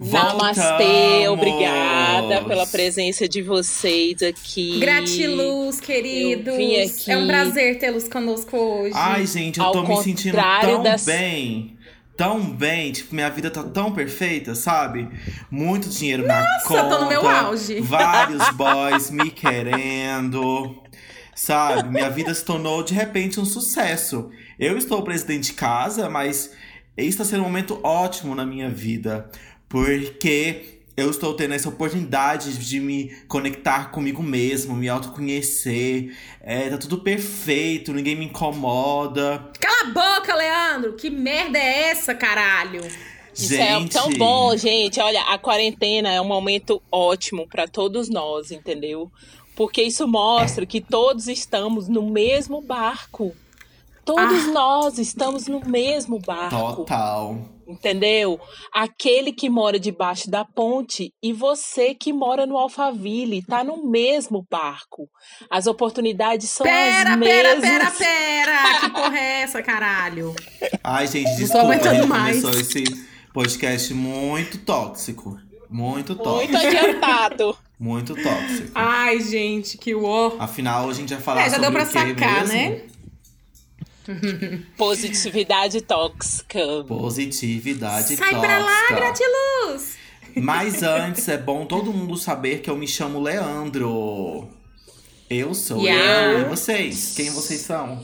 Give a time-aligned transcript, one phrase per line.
[0.00, 1.28] Namastê, Voltamos!
[1.38, 4.80] obrigada pela presença de vocês aqui.
[4.80, 6.48] Gratiluz, queridos.
[6.48, 8.92] Eu vim aqui- É um prazer tê-los conosco hoje.
[8.94, 11.76] Ai, gente, eu Ao tô me sentindo tão das- bem.
[12.16, 15.08] Tão bem, tipo, minha vida tá tão perfeita, sabe?
[15.50, 16.80] Muito dinheiro na conta.
[16.80, 17.80] eu tô no meu auge.
[17.80, 20.80] Vários boys me querendo.
[21.34, 21.88] Sabe?
[21.88, 24.30] Minha vida se tornou de repente um sucesso.
[24.58, 26.52] Eu estou presidente de casa, mas
[26.96, 29.28] esse está sendo um momento ótimo na minha vida.
[29.68, 36.16] Porque eu estou tendo essa oportunidade de me conectar comigo mesmo, me autoconhecer.
[36.40, 39.50] É, tá tudo perfeito, ninguém me incomoda.
[39.58, 40.92] Cala a boca, Leandro!
[40.94, 42.80] Que merda é essa, caralho?
[43.34, 45.00] Isso é tão bom, gente.
[45.00, 49.10] Olha, a quarentena é um momento ótimo para todos nós, entendeu?
[49.56, 53.34] Porque isso mostra que todos estamos no mesmo barco.
[54.04, 54.52] Todos Ah.
[54.52, 56.76] nós estamos no mesmo barco.
[56.84, 57.38] Total.
[57.66, 58.38] Entendeu?
[58.72, 64.44] Aquele que mora debaixo da ponte e você que mora no Alphaville, tá no mesmo
[64.50, 65.08] barco.
[65.50, 67.68] As oportunidades são Pera, as pera, mesmas.
[67.70, 68.80] pera, pera!
[68.80, 70.34] Que porra é essa, caralho?
[70.82, 72.40] Ai, gente, desculpa, a aguentando gente mais.
[72.42, 72.84] começou esse
[73.32, 75.38] podcast muito tóxico.
[75.70, 76.52] Muito tóxico.
[76.52, 77.56] Muito adiantado.
[77.80, 78.70] Muito tóxico.
[78.74, 80.36] Ai, gente, que uó.
[80.38, 82.54] Afinal, a gente vai falar É, já sobre deu pra sacar, mesmo?
[82.54, 82.82] né?
[84.76, 86.60] Positividade tóxica.
[86.86, 88.40] Positividade Sai tóxica.
[88.40, 89.96] pra lá, gratiluz!
[90.36, 94.48] Mas antes, é bom todo mundo saber que eu me chamo Leandro.
[95.30, 96.32] Eu sou Yeah.
[96.32, 96.40] eu.
[96.40, 97.14] E vocês?
[97.16, 98.02] Quem vocês são?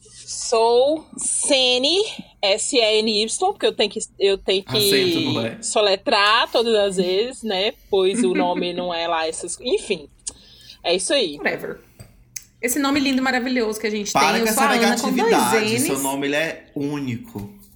[0.00, 1.98] Sou Sene,
[2.40, 5.50] S-E-N-Y, porque eu tenho que, eu tenho Acento, não é?
[5.56, 7.72] que soletrar todas as vezes, né?
[7.90, 9.58] Pois o nome não é lá essas.
[9.60, 10.08] Enfim,
[10.84, 11.36] é isso aí.
[11.38, 11.80] Whatever.
[12.60, 14.42] Esse nome lindo e maravilhoso que a gente Para tem.
[14.42, 15.72] com Eu sou essa a Ana com dois.
[15.72, 15.82] N's.
[15.82, 17.54] Seu nome ele é único.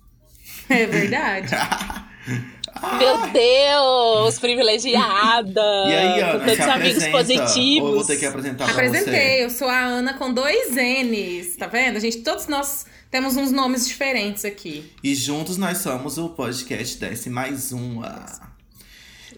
[0.70, 1.48] É verdade.
[2.98, 5.60] Meu Deus, privilegiada!
[5.88, 7.04] E aí, Ana, com tantos amigos apresenta.
[7.04, 7.94] Ou eu positivos.
[7.94, 8.70] vou ter que apresentar?
[8.70, 11.96] Apresentei, eu sou a Ana com dois N's, tá vendo?
[11.96, 14.92] A gente, todos nós temos uns nomes diferentes aqui.
[15.02, 18.49] E juntos nós somos o podcast Desce Mais Uma.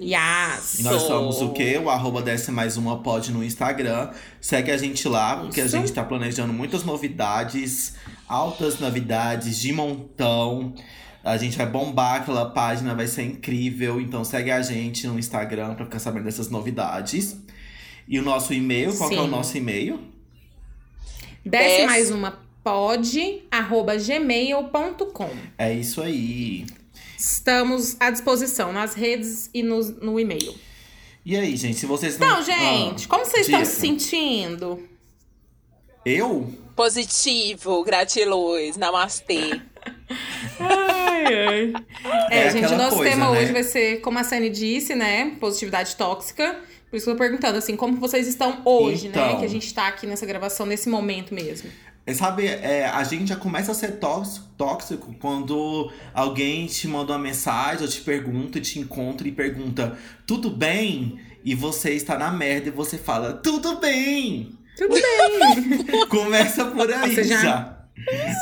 [0.02, 0.80] Yas.
[0.80, 1.78] E nós somos o quê?
[1.82, 4.10] O arroba Desce Mais Uma pod no Instagram.
[4.40, 5.76] Segue a gente lá, porque Isso.
[5.76, 7.94] a gente tá planejando muitas novidades,
[8.28, 10.74] altas novidades de montão.
[11.24, 14.00] A gente vai bombar aquela página, vai ser incrível.
[14.00, 17.36] Então segue a gente no Instagram pra ficar sabendo dessas novidades.
[18.08, 20.00] E o nosso e-mail, qual que é o nosso e-mail?
[21.44, 21.86] Desce Desce.
[21.86, 25.30] mais uma pod, arroba gmail.com.
[25.56, 26.66] É isso aí.
[27.22, 30.52] Estamos à disposição nas redes e no, no e-mail.
[31.24, 32.26] E aí, gente, se vocês não.
[32.26, 34.82] Então, gente, Ah, como vocês estão se sentindo?
[36.04, 36.52] Eu?
[36.74, 39.60] Positivo, gratiluz, namastê.
[40.58, 41.72] Ai, ai.
[42.30, 43.40] É, É gente, o nosso coisa, tema né?
[43.40, 45.36] hoje vai ser, como a Sani disse, né?
[45.40, 46.60] Positividade tóxica.
[46.90, 49.26] Por isso que eu tô perguntando, assim, como vocês estão hoje, né?
[49.28, 49.38] Então.
[49.40, 51.70] Que a gente tá aqui nessa gravação, nesse momento mesmo.
[52.04, 57.12] É, Sabe, é, a gente já começa a ser tóxico, tóxico quando alguém te manda
[57.12, 59.96] uma mensagem, ou te pergunta, te encontra e pergunta,
[60.26, 61.18] tudo bem?
[61.44, 64.50] E você está na merda e você fala, tudo bem!
[64.76, 66.06] Tudo bem.
[66.08, 67.40] Começa por aí Você já.
[67.42, 67.78] já-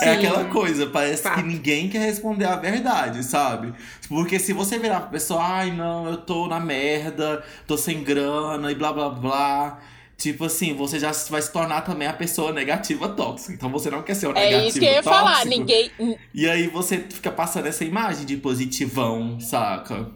[0.03, 1.37] É aquela coisa, parece Fato.
[1.43, 3.75] que ninguém quer responder a verdade, sabe?
[4.09, 8.71] Porque se você virar pra pessoa, ai não, eu tô na merda, tô sem grana
[8.71, 9.81] e blá blá blá.
[10.21, 13.55] Tipo assim, você já vai se tornar também a pessoa negativa tóxica.
[13.55, 15.15] Então você não quer ser o É negativo isso que eu ia tóxico.
[15.15, 15.45] falar.
[15.47, 15.91] Ninguém.
[16.35, 20.11] E aí você fica passando essa imagem de positivão, saca?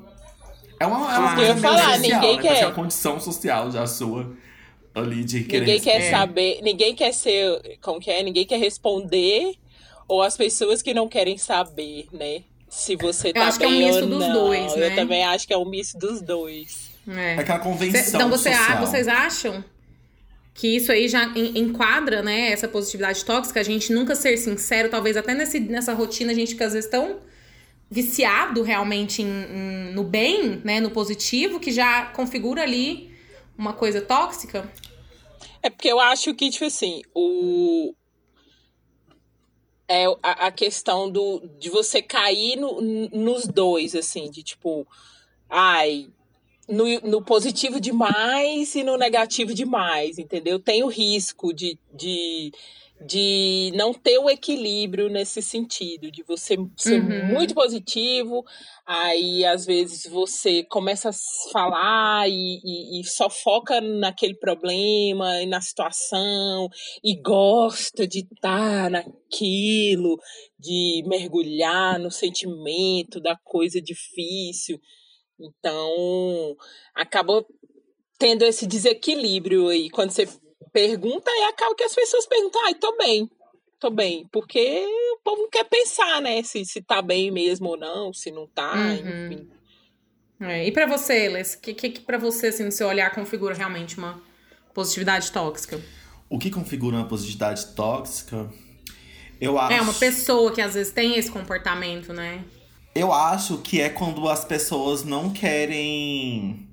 [0.79, 2.43] É uma, é uma Ah, coisa eu meio falar, social, ninguém né?
[2.43, 2.67] Quer.
[2.67, 4.31] uma condição social já sua
[4.95, 6.11] ali de querer Ninguém quer É.
[6.11, 8.23] saber, ninguém quer ser, como que é?
[8.23, 9.55] Ninguém quer responder,
[10.07, 12.43] ou as pessoas que não querem saber, né?
[12.69, 14.33] Se você tá acho que é um bem misto dos não.
[14.35, 14.91] dois, Eu né?
[14.95, 16.91] também acho que é um misto dos dois.
[17.09, 17.37] É.
[17.37, 18.77] É aquela convenção Cê- então você, social.
[18.77, 19.65] a- vocês acham
[20.55, 23.59] que isso aí já en- enquadra, né, essa positividade tóxica?
[23.61, 26.89] A gente nunca ser sincero, talvez até nesse, nessa rotina a gente fica às vezes
[26.89, 27.19] tão
[27.91, 33.13] viciado realmente em- em- no bem, né, no positivo, que já configura ali
[33.59, 34.71] uma coisa tóxica.
[35.63, 37.95] É porque eu acho que, tipo assim, o.
[39.87, 42.81] É a, a questão do, de você cair no-
[43.13, 44.87] nos dois, assim, de tipo,
[45.49, 46.09] ai,
[46.69, 50.59] no, no, positivo demais e no negativo demais, entendeu?
[50.59, 52.51] Tem o risco de, de,
[53.05, 57.35] de não ter o equilíbrio nesse sentido, de você ser uhum.
[57.35, 58.45] muito positivo,
[58.87, 65.47] aí às vezes você começa a falar e, e, e, só foca naquele problema e
[65.47, 66.69] na situação
[67.03, 70.19] e gosta de estar naquilo,
[70.59, 74.81] de mergulhar no sentimento da coisa difícil.
[75.39, 76.57] Então,
[76.95, 77.47] acabou
[78.19, 79.91] tendo esse desequilíbrio aí.
[79.91, 80.29] Quando você
[80.73, 83.31] pergunta, e acaba que as pessoas perguntam, ai, ah, tô bem,
[83.79, 84.27] tô bem.
[84.33, 86.43] Porque o povo não quer pensar, né?
[86.43, 89.27] Se, se tá bem mesmo ou não, se não tá, uhum.
[89.27, 89.49] enfim.
[90.41, 93.15] É, e para você, Les, o que, que, que para você, assim, no seu olhar,
[93.15, 94.21] configura realmente uma
[94.75, 95.81] positividade tóxica?
[96.29, 98.51] O que configura uma positividade tóxica?
[99.41, 99.73] Eu acho.
[99.73, 102.45] É, uma pessoa que às vezes tem esse comportamento, né?
[102.95, 106.69] Eu acho que é quando as pessoas não querem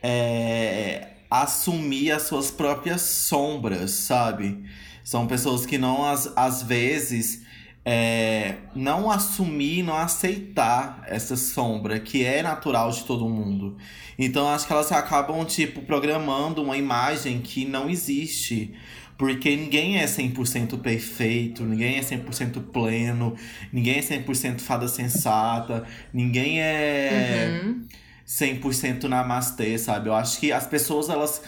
[0.00, 4.64] é, assumir as suas próprias sombras, sabe?
[5.02, 7.42] São pessoas que não, às, às vezes,
[7.84, 13.76] é, não assumir, não aceitar essa sombra, que é natural de todo mundo.
[14.16, 18.72] Então, acho que elas acabam, tipo, programando uma imagem que não existe.
[19.20, 23.36] Porque ninguém é 100% perfeito, ninguém é 100% pleno,
[23.70, 27.84] ninguém é 100% fada sensata, ninguém é uhum.
[28.26, 30.08] 100% namastê, sabe?
[30.08, 31.42] Eu acho que as pessoas, elas.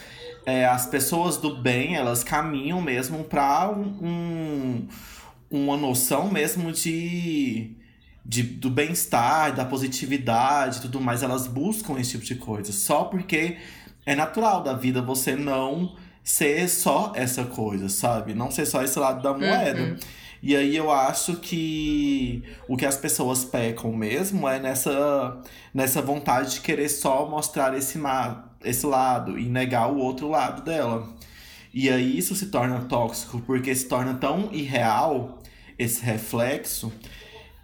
[0.45, 4.87] É, as pessoas do bem, elas caminham mesmo para um,
[5.49, 7.71] uma noção mesmo de,
[8.23, 11.23] de do bem-estar, da positividade tudo mais.
[11.23, 12.71] Elas buscam esse tipo de coisa.
[12.71, 13.57] Só porque
[14.05, 18.33] é natural da vida você não ser só essa coisa, sabe?
[18.33, 19.81] Não ser só esse lado da moeda.
[19.81, 19.95] Uhum.
[20.41, 25.41] E aí eu acho que o que as pessoas pecam mesmo é nessa,
[25.73, 27.97] nessa vontade de querer só mostrar esse,
[28.63, 31.07] esse lado e negar o outro lado dela.
[31.73, 35.41] E aí isso se torna tóxico porque se torna tão irreal
[35.79, 36.91] esse reflexo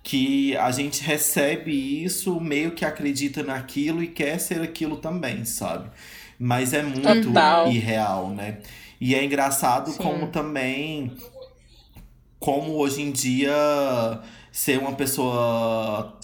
[0.02, 5.90] que a gente recebe isso, meio que acredita naquilo e quer ser aquilo também, sabe?
[6.40, 7.70] Mas é muito Total.
[7.70, 8.60] irreal, né?
[9.00, 9.98] E é engraçado Sim.
[9.98, 11.12] como também.
[12.40, 13.52] Como hoje em dia
[14.52, 16.18] ser uma pessoa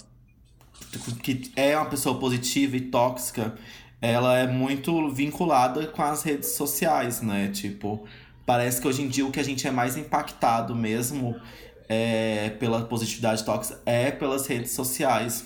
[1.22, 3.54] que é uma pessoa positiva e tóxica,
[4.00, 7.50] ela é muito vinculada com as redes sociais, né?
[7.52, 8.06] Tipo,
[8.46, 11.36] parece que hoje em dia o que a gente é mais impactado mesmo
[11.88, 15.44] é, pela positividade tóxica é pelas redes sociais.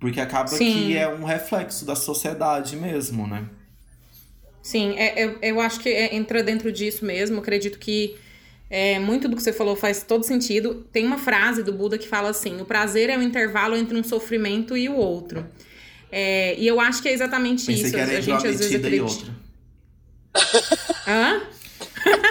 [0.00, 0.72] Porque acaba Sim.
[0.72, 3.46] que é um reflexo da sociedade mesmo, né?
[4.72, 7.40] Sim, é, eu, eu acho que é, entra dentro disso mesmo.
[7.40, 8.16] Acredito que
[8.70, 10.86] é, muito do que você falou faz todo sentido.
[10.90, 14.02] Tem uma frase do Buda que fala assim: o prazer é o intervalo entre um
[14.02, 15.46] sofrimento e o outro.
[16.10, 17.92] É, e eu acho que é exatamente Pensei isso.
[17.92, 19.04] Que era a gente às vezes acredita.
[19.04, 19.34] outra.
[21.06, 21.42] Hã?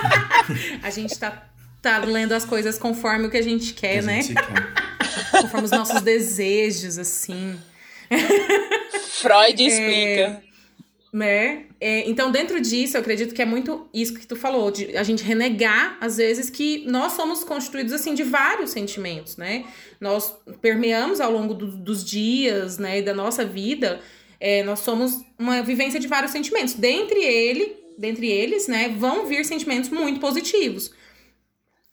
[0.81, 1.47] a gente tá,
[1.79, 4.21] tá lendo as coisas conforme o que a gente quer, a né?
[4.23, 5.41] Gente quer.
[5.43, 7.55] conforme os nossos desejos, assim.
[9.21, 10.41] Freud explica.
[10.43, 10.50] É,
[11.11, 11.65] né?
[11.79, 15.03] É, então, dentro disso, eu acredito que é muito isso que tu falou, de a
[15.03, 19.65] gente renegar, às vezes, que nós somos constituídos, assim, de vários sentimentos, né?
[19.99, 23.99] Nós permeamos ao longo do, dos dias, né, e da nossa vida,
[24.39, 26.73] é, nós somos uma vivência de vários sentimentos.
[26.73, 30.91] Dentre ele, dentre eles, né, vão vir sentimentos muito positivos.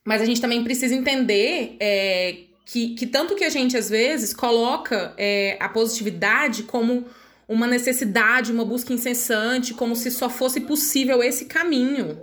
[0.04, 4.32] Mas a gente também precisa entender é, que, que tanto que a gente, às vezes,
[4.32, 7.04] coloca é, a positividade como
[7.48, 12.20] uma necessidade, uma busca incessante, como se só fosse possível esse caminho.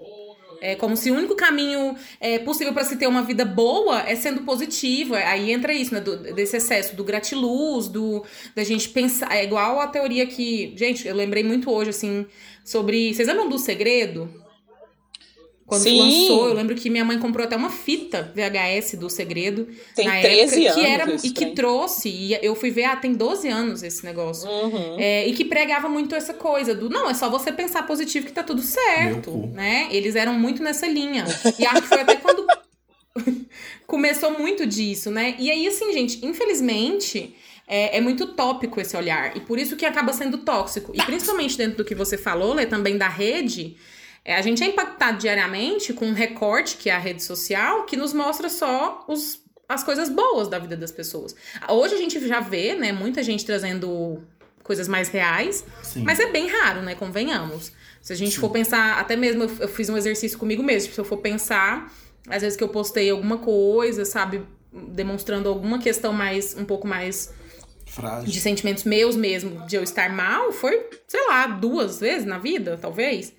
[0.61, 4.15] É como se o único caminho é, possível para se ter uma vida boa é
[4.15, 5.15] sendo positivo.
[5.15, 5.99] É, aí entra isso, né?
[5.99, 8.23] Do, desse excesso do gratiluz, do
[8.55, 9.35] da gente pensar.
[9.35, 10.73] É igual a teoria que.
[10.75, 12.25] Gente, eu lembrei muito hoje, assim,
[12.63, 13.13] sobre.
[13.13, 14.44] Vocês lembram do segredo?
[15.67, 15.97] Quando Sim.
[15.97, 19.67] lançou, eu lembro que minha mãe comprou até uma fita VHS do Segredo.
[19.95, 23.13] Tem na 13 época, que era E que trouxe, e eu fui ver, ah, tem
[23.13, 24.47] 12 anos esse negócio.
[24.47, 24.99] Uhum.
[24.99, 28.31] É, e que pregava muito essa coisa do, não, é só você pensar positivo que
[28.31, 29.87] tá tudo certo, né?
[29.89, 31.25] Eles eram muito nessa linha.
[31.57, 32.45] E acho que foi até quando
[33.87, 35.35] começou muito disso, né?
[35.39, 37.35] E aí, assim, gente, infelizmente...
[37.67, 39.35] É, é, muito tópico esse olhar.
[39.35, 40.91] E por isso que acaba sendo tóxico.
[40.93, 43.75] E principalmente dentro do que você falou, Lê, também da rede,
[44.33, 48.11] a gente é impactado diariamente com um recorte, que é a rede social, que nos
[48.13, 49.39] mostra só os,
[49.69, 51.35] as coisas boas da vida das pessoas.
[51.69, 54.23] Hoje a gente já vê, né, muita gente trazendo
[54.63, 56.03] coisas mais reais, Sim.
[56.03, 57.71] mas é bem raro, né, convenhamos.
[58.01, 58.41] Se a gente Sim.
[58.41, 61.93] for pensar, até mesmo eu, eu fiz um exercício comigo mesmo, se eu for pensar,
[62.27, 64.41] às vezes que eu postei alguma coisa, sabe,
[64.71, 67.31] demonstrando alguma questão mais, um pouco mais
[67.85, 68.29] Frágil.
[68.29, 72.77] de sentimentos meus mesmo, de eu estar mal, foi, sei lá, duas vezes na vida,
[72.81, 73.33] talvez.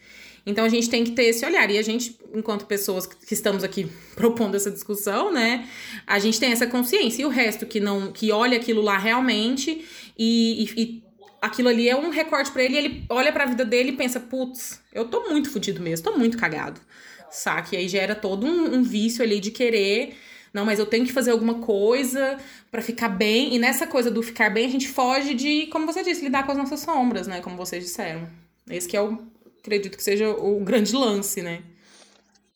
[0.47, 1.69] Então a gente tem que ter esse olhar.
[1.71, 5.69] E a gente, enquanto pessoas que estamos aqui propondo essa discussão, né?
[6.07, 7.23] A gente tem essa consciência.
[7.23, 9.85] E o resto que não, que olha aquilo lá realmente
[10.17, 11.03] e, e, e
[11.43, 14.21] aquilo ali é um recorte para ele, ele olha para a vida dele e pensa,
[14.21, 16.81] putz, eu tô muito fodido mesmo, tô muito cagado.
[17.29, 17.75] Saca?
[17.75, 20.17] E aí gera todo um, um vício ali de querer
[20.57, 22.39] não, mas eu tenho que fazer alguma coisa
[22.71, 23.55] para ficar bem.
[23.55, 26.53] E nessa coisa do ficar bem, a gente foge de, como você disse, lidar com
[26.53, 27.43] as nossas sombras, né?
[27.43, 28.27] Como vocês disseram.
[28.71, 29.19] Esse que é o,
[29.67, 31.63] acredito que seja o grande lance, né?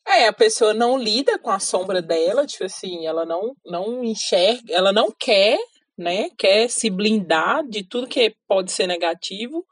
[0.07, 4.73] É, a pessoa não lida com a sombra dela, tipo assim, ela não, não enxerga,
[4.73, 5.59] ela não quer,
[5.97, 6.31] né?
[6.39, 9.65] Quer se blindar de tudo que pode ser negativo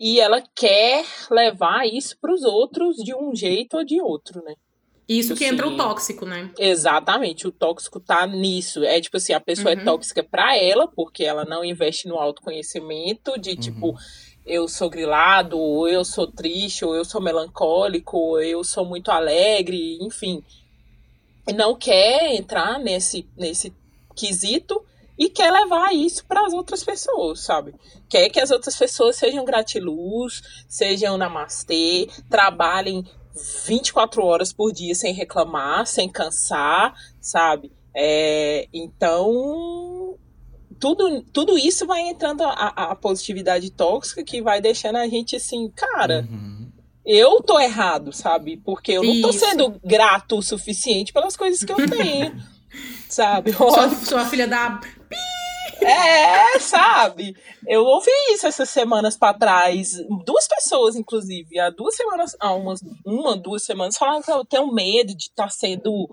[0.00, 4.54] e ela quer levar isso para os outros de um jeito ou de outro, né?
[5.06, 6.50] Isso que entra o tóxico, né?
[6.58, 8.82] Exatamente, o tóxico tá nisso.
[8.82, 9.82] É tipo assim, a pessoa é uhum.
[9.82, 13.96] é tóxica para ela, porque ela não investe no autoconhecimento de tipo, uhum
[14.46, 19.10] eu sou grilado, ou eu sou triste, ou eu sou melancólico, ou eu sou muito
[19.10, 20.42] alegre, enfim.
[21.54, 23.74] Não quer entrar nesse, nesse
[24.14, 24.84] quesito
[25.18, 27.74] e quer levar isso para as outras pessoas, sabe?
[28.08, 33.04] Quer que as outras pessoas sejam gratiluz, sejam namastê, trabalhem
[33.66, 37.72] 24 horas por dia sem reclamar, sem cansar, sabe?
[37.94, 40.16] É, então,
[40.84, 45.70] tudo, tudo isso vai entrando a, a positividade tóxica que vai deixando a gente assim,
[45.70, 46.70] cara, uhum.
[47.06, 48.58] eu tô errado, sabe?
[48.58, 49.38] Porque eu não tô isso.
[49.38, 52.36] sendo grato o suficiente pelas coisas que eu tenho,
[53.08, 53.54] sabe?
[53.54, 54.78] Sua, sua filha da.
[55.80, 57.34] É, sabe?
[57.66, 59.92] Eu ouvi isso essas semanas para trás.
[60.26, 64.70] Duas pessoas, inclusive, há duas semanas, há umas, uma, duas semanas, falaram que eu tenho
[64.70, 66.08] medo de estar tá sendo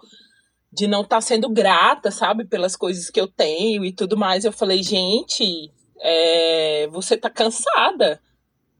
[0.71, 4.45] de não estar tá sendo grata, sabe, pelas coisas que eu tenho e tudo mais.
[4.45, 8.21] Eu falei, gente, é, você tá cansada,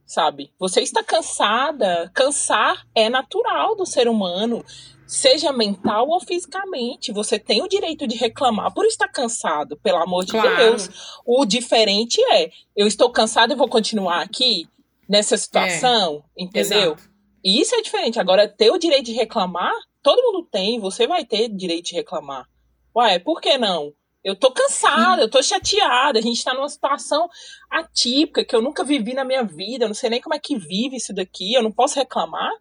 [0.06, 0.52] sabe?
[0.58, 2.10] Você está cansada.
[2.14, 4.64] Cansar é natural do ser humano,
[5.06, 7.12] seja mental ou fisicamente.
[7.12, 10.56] Você tem o direito de reclamar por estar cansado, pelo amor de claro.
[10.56, 10.90] Deus.
[11.26, 14.68] O diferente é, eu estou cansado e vou continuar aqui
[15.10, 16.94] nessa situação, é, entendeu?
[16.94, 17.12] Exato.
[17.44, 18.20] Isso é diferente.
[18.20, 22.48] Agora, ter o direito de reclamar todo mundo tem, você vai ter direito de reclamar.
[22.96, 23.94] Ué, por que não?
[24.24, 27.28] Eu tô cansada, eu tô chateada, a gente tá numa situação
[27.70, 30.58] atípica que eu nunca vivi na minha vida, eu não sei nem como é que
[30.58, 32.52] vive isso daqui, eu não posso reclamar.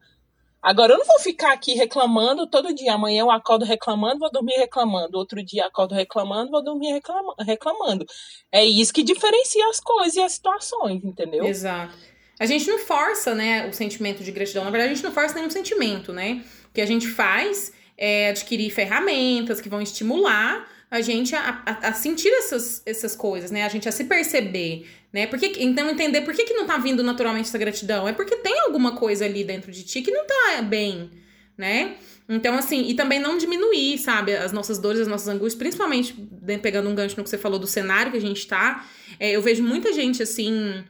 [0.63, 2.93] Agora eu não vou ficar aqui reclamando todo dia.
[2.93, 5.17] Amanhã eu acordo reclamando, vou dormir reclamando.
[5.17, 8.05] Outro dia acordo reclamando, vou dormir reclama reclamando.
[8.53, 11.47] É isso que diferencia as coisas e as situações, entendeu?
[11.47, 11.95] Exato.
[12.39, 14.65] A gente não força, né, o sentimento de gratidão.
[14.65, 16.43] Na verdade, a gente não força nenhum sentimento, né?
[16.81, 21.93] Que a gente faz é adquirir ferramentas que vão estimular a gente a, a, a,
[21.93, 23.65] sentir essas, essas coisas, né?
[23.65, 25.27] A gente a se perceber, né?
[25.27, 28.09] Porque, então, entender por que, que não tá vindo naturalmente essa gratidão.
[28.09, 31.11] É porque tem alguma coisa ali dentro de ti que não tá bem,
[31.55, 31.97] né?
[32.27, 36.57] Então, assim, e também não diminuir, sabe, as nossas dores, as nossas angústias, principalmente né,
[36.57, 38.89] pegando um gancho no que você falou do cenário que a gente tá.
[39.19, 40.83] É, eu vejo muita gente, assim,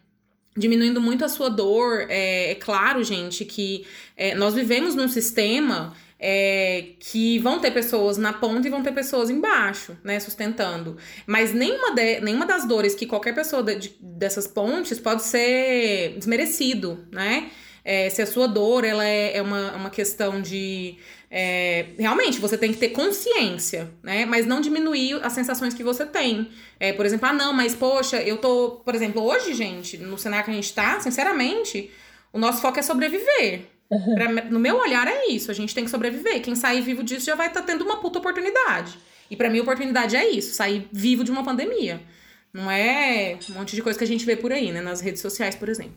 [0.60, 2.06] diminuindo muito a sua dor.
[2.08, 3.86] É, é claro, gente, que
[4.16, 8.92] é, nós vivemos num sistema é, que vão ter pessoas na ponta e vão ter
[8.92, 10.98] pessoas embaixo, né, sustentando.
[11.26, 17.04] Mas nenhuma, de, nenhuma das dores que qualquer pessoa de, dessas pontes pode ser desmerecido,
[17.10, 17.50] né?
[17.84, 20.98] É, se a sua dor ela é, é uma, uma questão de
[21.30, 24.26] é, realmente, você tem que ter consciência, né?
[24.26, 26.50] Mas não diminuir as sensações que você tem.
[26.78, 28.82] É, por exemplo, ah, não, mas poxa, eu tô.
[28.84, 31.88] Por exemplo, hoje, gente, no cenário que a gente tá, sinceramente,
[32.32, 33.62] o nosso foco é sobreviver.
[33.88, 34.14] Uhum.
[34.14, 36.42] Pra, no meu olhar é isso, a gente tem que sobreviver.
[36.42, 38.98] Quem sair vivo disso já vai estar tá tendo uma puta oportunidade.
[39.30, 42.00] E para mim, oportunidade é isso, sair vivo de uma pandemia.
[42.52, 44.80] Não é um monte de coisa que a gente vê por aí, né?
[44.80, 45.94] Nas redes sociais, por exemplo.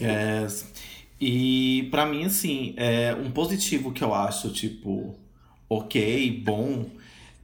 [0.00, 0.66] Yes.
[1.20, 5.14] E para mim, assim, é um positivo que eu acho, tipo,
[5.68, 6.86] ok, bom,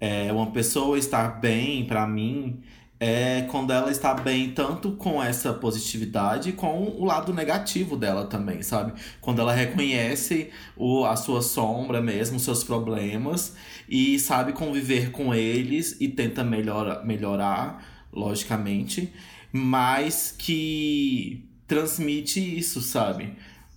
[0.01, 2.63] é uma pessoa estar bem, para mim,
[3.01, 8.63] é quando ela está bem tanto com essa positividade com o lado negativo dela também,
[8.63, 8.93] sabe?
[9.21, 13.57] Quando ela reconhece o, a sua sombra mesmo, seus problemas
[13.89, 19.13] e sabe conviver com eles e tenta melhora, melhorar, logicamente,
[19.53, 23.35] mas que transmite isso, sabe?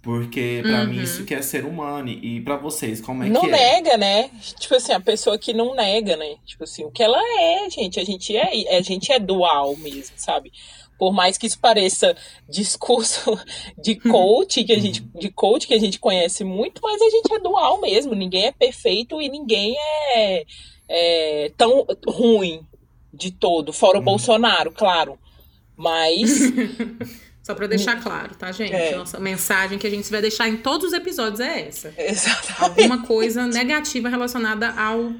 [0.07, 0.87] Porque para uhum.
[0.87, 2.07] mim isso que é ser humano.
[2.07, 3.51] E para vocês, como é não que é?
[3.51, 4.29] Não nega, né?
[4.57, 6.37] Tipo assim, a pessoa que não nega, né?
[6.45, 7.99] Tipo assim, o que ela é, gente.
[7.99, 10.53] A gente é, a gente é dual mesmo, sabe?
[10.97, 12.15] Por mais que isso pareça
[12.47, 13.37] discurso
[13.77, 14.11] de uhum.
[14.13, 17.39] coach, que a gente, de coach que a gente conhece muito, mas a gente é
[17.39, 18.15] dual mesmo.
[18.15, 19.75] Ninguém é perfeito e ninguém
[20.15, 20.45] é,
[20.87, 22.65] é tão ruim,
[23.13, 24.05] de todo, fora o hum.
[24.05, 25.19] Bolsonaro, claro.
[25.75, 26.39] Mas.
[27.47, 28.73] Só para deixar claro, tá, gente?
[28.73, 28.93] É.
[28.93, 31.93] Nossa mensagem que a gente vai deixar em todos os episódios é essa.
[31.97, 32.61] Exatamente.
[32.61, 35.13] Alguma coisa negativa relacionada ao.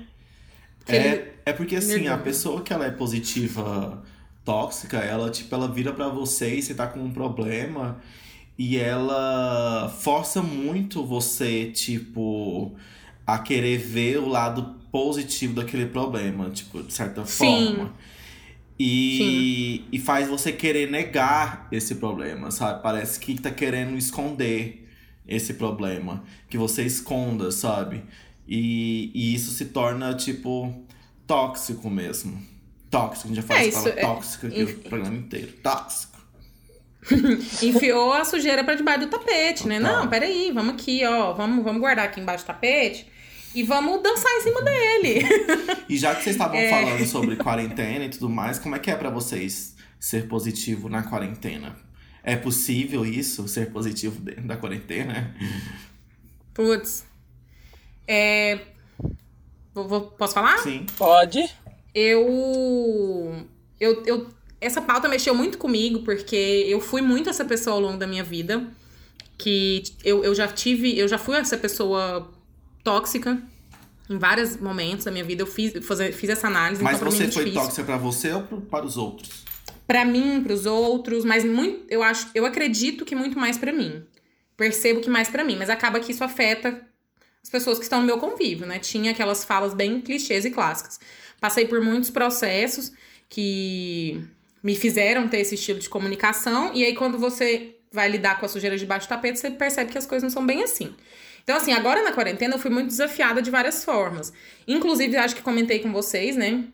[0.90, 4.04] É, é porque assim, a pessoa que ela é positiva
[4.44, 8.02] tóxica, ela, tipo, ela vira para você e você tá com um problema
[8.60, 12.76] e ela força muito você, tipo,
[13.26, 17.68] a querer ver o lado positivo daquele problema, tipo, de certa Sim.
[17.68, 17.94] forma.
[18.80, 22.84] E, e faz você querer negar esse problema, sabe?
[22.84, 24.88] Parece que tá querendo esconder
[25.28, 26.24] esse problema.
[26.48, 28.04] Que você esconda, sabe?
[28.48, 30.74] E, e isso se torna, tipo,
[31.26, 32.40] tóxico mesmo.
[32.90, 34.02] Tóxico, a gente já fala é, palavra é...
[34.02, 35.54] tóxica aqui o programa inteiro.
[35.64, 36.18] Tóxico.
[37.64, 39.80] Enfiou a sujeira para debaixo do tapete, né?
[39.80, 41.34] Não, peraí, vamos aqui, ó.
[41.34, 43.08] Vamos, vamos guardar aqui embaixo do tapete
[43.58, 45.26] e vamos dançar em cima dele.
[45.90, 46.70] E já que vocês estavam é...
[46.70, 51.02] falando sobre quarentena e tudo mais, como é que é para vocês ser positivo na
[51.02, 51.76] quarentena?
[52.24, 55.36] É possível isso, ser positivo dentro da quarentena?
[56.54, 57.04] Putz.
[58.08, 58.60] É.
[59.74, 60.60] Vou, vou, posso falar?
[60.60, 60.86] Sim.
[60.96, 61.44] Pode.
[61.96, 63.48] Eu,
[63.80, 64.04] eu.
[64.06, 64.30] Eu.
[64.62, 66.36] Essa pauta mexeu muito comigo, porque
[66.68, 68.68] eu fui muito essa pessoa ao longo da minha vida.
[69.36, 70.96] Que eu, eu já tive.
[70.96, 72.37] Eu já fui essa pessoa
[72.88, 73.38] tóxica
[74.10, 75.42] em vários momentos da minha vida.
[75.42, 75.74] Eu fiz,
[76.16, 76.82] fiz essa análise.
[76.82, 77.62] Mas então, você mim, é foi difícil.
[77.62, 79.44] tóxica para você ou para os outros?
[79.86, 83.74] Para mim, para os outros, mas muito, eu acho, eu acredito que muito mais para
[83.74, 84.04] mim.
[84.56, 86.82] Percebo que mais para mim, mas acaba que isso afeta
[87.44, 88.80] as pessoas que estão no meu convívio, né?
[88.80, 90.98] Tinha aquelas falas bem clichês e clássicas.
[91.42, 92.94] Passei por muitos processos
[93.28, 94.22] que
[94.64, 98.50] me fizeram ter esse estilo de comunicação, e aí quando você vai lidar com a
[98.50, 100.94] sujeira debaixo do tapete, você percebe que as coisas não são bem assim.
[101.48, 104.34] Então, assim, agora na quarentena eu fui muito desafiada de várias formas.
[104.68, 106.66] Inclusive, acho que comentei com vocês, né?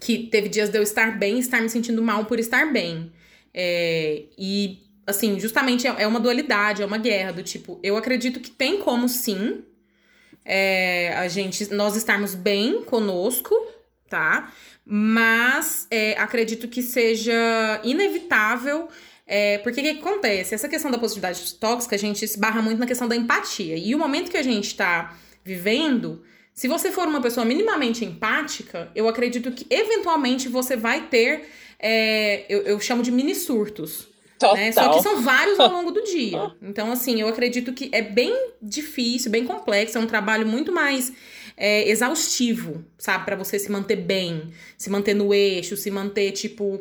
[0.00, 3.12] Que teve dias de eu estar bem e estar me sentindo mal por estar bem.
[3.54, 8.50] É, e, assim, justamente é uma dualidade, é uma guerra do tipo, eu acredito que
[8.50, 9.62] tem como sim
[10.44, 13.54] é, a gente, nós estarmos bem conosco,
[14.08, 14.52] tá?
[14.84, 18.88] Mas é, acredito que seja inevitável
[19.32, 20.56] é, porque o que, que, acontece?
[20.56, 23.76] Essa questão da positividade tóxica, a gente esbarra muito na questão da empatia.
[23.76, 28.90] E o momento que a gente está vivendo, se você for uma pessoa minimamente empática,
[28.92, 34.08] eu acredito que eventualmente você vai ter, é, eu, eu, chamo de mini surtos.
[34.54, 34.72] Né?
[34.72, 36.50] Só que são vários ao longo do dia.
[36.60, 41.12] Então, assim, eu acredito que é bem difícil, bem complexo, é um trabalho muito mais
[41.56, 43.24] é, exaustivo, sabe?
[43.26, 46.80] para você se manter bem, se manter no eixo, se manter, tipo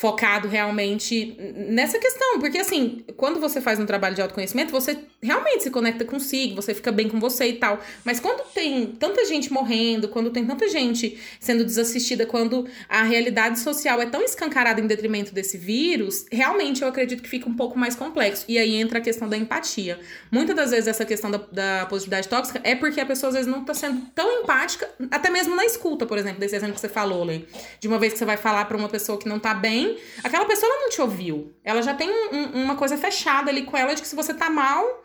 [0.00, 1.36] focado realmente
[1.68, 6.04] nessa questão, porque assim, quando você faz um trabalho de autoconhecimento, você realmente se conecta
[6.04, 7.80] consigo, você fica bem com você e tal.
[8.04, 13.58] Mas quando tem tanta gente morrendo, quando tem tanta gente sendo desassistida, quando a realidade
[13.58, 17.78] social é tão escancarada em detrimento desse vírus, realmente eu acredito que fica um pouco
[17.78, 18.44] mais complexo.
[18.48, 20.00] E aí entra a questão da empatia.
[20.30, 23.50] Muitas das vezes essa questão da, da positividade tóxica é porque a pessoa às vezes
[23.50, 26.88] não tá sendo tão empática, até mesmo na escuta, por exemplo, desse exemplo que você
[26.88, 27.42] falou, Lê.
[27.78, 30.46] De uma vez que você vai falar para uma pessoa que não tá bem, aquela
[30.46, 31.52] pessoa não te ouviu.
[31.62, 34.32] Ela já tem um, um, uma coisa fechada ali com ela de que se você
[34.32, 35.02] tá mal,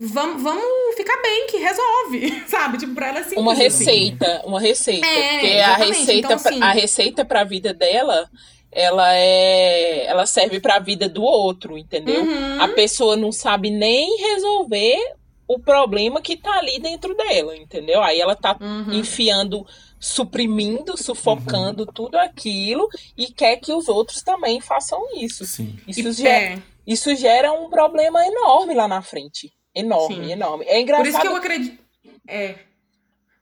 [0.00, 2.78] vamos, vamos ficar bem, que resolve, sabe?
[2.78, 3.36] Tipo, pra ela assim.
[3.36, 5.06] Uma receita, uma receita.
[5.06, 8.28] É, porque a receita, então, assim, a receita pra vida dela
[8.74, 12.22] ela é ela serve para a vida do outro, entendeu?
[12.22, 12.60] Uhum.
[12.60, 14.98] A pessoa não sabe nem resolver
[15.46, 18.02] o problema que tá ali dentro dela, entendeu?
[18.02, 18.92] Aí ela tá uhum.
[18.94, 19.64] enfiando
[20.00, 21.92] suprimindo, sufocando uhum.
[21.92, 25.46] tudo aquilo e quer que os outros também façam isso.
[25.46, 25.78] Sim.
[25.86, 26.62] Isso, gera, é.
[26.86, 29.52] isso gera um problema enorme lá na frente.
[29.74, 30.32] Enorme, Sim.
[30.32, 30.64] enorme.
[30.66, 31.04] É engraçado.
[31.04, 31.84] Por isso que eu acredito.
[32.28, 32.58] É.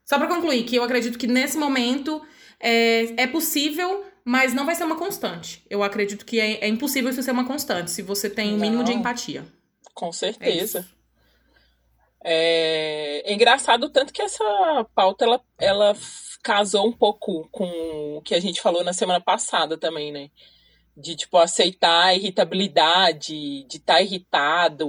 [0.05, 2.21] Só para concluir, que eu acredito que nesse momento
[2.59, 5.63] é, é possível, mas não vai ser uma constante.
[5.69, 8.59] Eu acredito que é, é impossível isso ser uma constante, se você tem o um
[8.59, 9.45] mínimo de empatia.
[9.93, 10.87] Com certeza.
[12.23, 14.43] É, é, engraçado tanto que essa
[14.95, 15.93] pauta ela, ela
[16.41, 20.29] casou um pouco com o que a gente falou na semana passada também, né?
[20.95, 24.87] De, tipo, aceitar a irritabilidade, de estar tá irritado,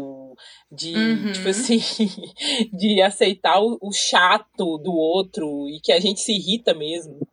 [0.74, 1.32] de, uhum.
[1.32, 1.78] tipo assim,
[2.72, 7.26] de aceitar o, o, chato do outro e que a gente se irrita mesmo.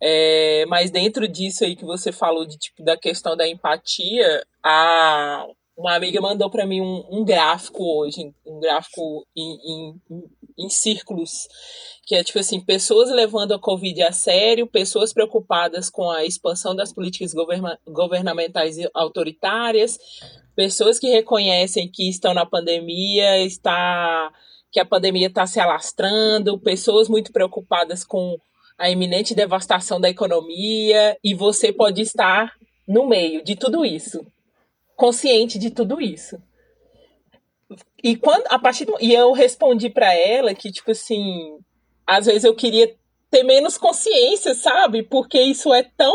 [0.00, 5.46] É, mas dentro disso aí que você falou, de, tipo, da questão da empatia, a,
[5.82, 10.00] uma amiga mandou para mim um, um, gráfico hoje, um gráfico em, em,
[10.58, 11.48] em, círculos,
[12.06, 16.74] que é tipo assim, pessoas levando a Covid a sério, pessoas preocupadas com a expansão
[16.74, 19.98] das políticas governa governamentais autoritárias,
[20.54, 24.32] pessoas que reconhecem que estão na pandemia, está
[24.70, 28.38] que a pandemia está se alastrando, pessoas muito preocupadas com
[28.78, 32.52] a iminente devastação da economia, e você pode estar
[32.88, 34.24] no meio de tudo isso,
[34.96, 36.40] consciente de tudo isso.
[38.02, 41.58] E quando a partir do, e eu respondi para ela que tipo assim,
[42.06, 42.94] às vezes eu queria
[43.30, 45.02] ter menos consciência, sabe?
[45.02, 46.14] Porque isso é tão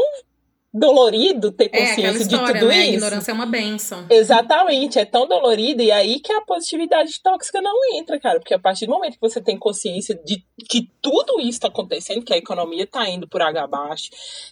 [0.73, 2.80] dolorido ter é, consciência é, história, de tudo né?
[2.82, 2.89] isso.
[2.89, 4.06] A ignorância é uma benção.
[4.10, 8.60] Exatamente, é tão dolorido e aí que a positividade tóxica não entra, cara, porque a
[8.60, 12.38] partir do momento que você tem consciência de que tudo isso está acontecendo, que a
[12.38, 14.10] economia está indo por água abaixo,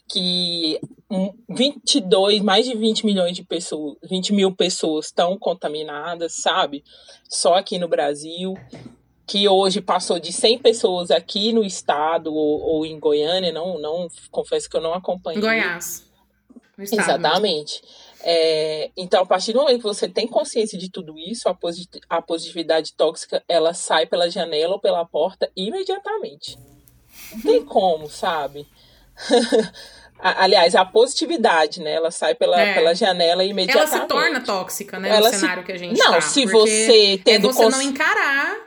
[0.10, 0.80] que
[1.50, 6.84] 22, mais de 20 milhões de pessoas, 20 mil pessoas estão contaminadas, sabe?
[7.30, 8.54] Só aqui no Brasil,
[9.26, 14.08] que hoje passou de 100 pessoas aqui no estado ou, ou em Goiânia, não, não
[14.30, 15.42] confesso que eu não acompanhei.
[15.42, 16.06] Goiás.
[16.78, 17.82] Exatamente.
[18.22, 22.00] É, então, a partir do momento que você tem consciência de tudo isso, a, posit
[22.10, 26.60] a positividade tóxica ela sai pela janela ou pela porta imediatamente.
[27.32, 28.68] Não tem como, sabe?
[30.20, 31.94] Aliás, a positividade, né?
[31.94, 32.74] Ela sai pela, é.
[32.74, 33.94] pela janela imediatamente.
[33.94, 35.10] Ela se torna tóxica, né?
[35.10, 35.66] Ela no cenário se...
[35.66, 37.74] que a gente Não, tá, se você tendo é você cons...
[37.74, 38.65] não encarar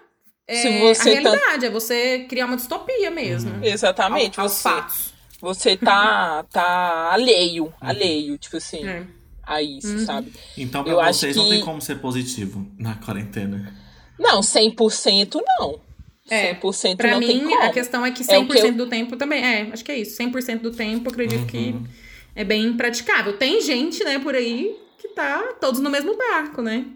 [0.48, 1.66] é, se você a tá realidade, tá...
[1.66, 3.54] é você criar uma distopia mesmo.
[3.54, 3.64] Uhum.
[3.64, 4.40] Exatamente.
[4.40, 5.12] Ao, você, fatos.
[5.42, 7.72] Você tá, tá alheio, uhum.
[7.80, 9.06] alheio, tipo assim, é.
[9.42, 10.06] a isso, uhum.
[10.06, 10.32] sabe?
[10.56, 11.42] Então pra Eu vocês que...
[11.42, 13.76] não tem como ser positivo na quarentena.
[14.18, 15.80] Não, 100% não.
[16.30, 17.62] É, 100% pra não mim, tem como.
[17.62, 18.72] a questão é que 100% é que eu...
[18.72, 19.44] do tempo também.
[19.44, 20.16] É, acho que é isso.
[20.20, 21.84] 100% do tempo, acredito que uhum.
[22.34, 23.36] é bem impraticável.
[23.36, 26.86] Tem gente, né, por aí que tá todos no mesmo barco, né?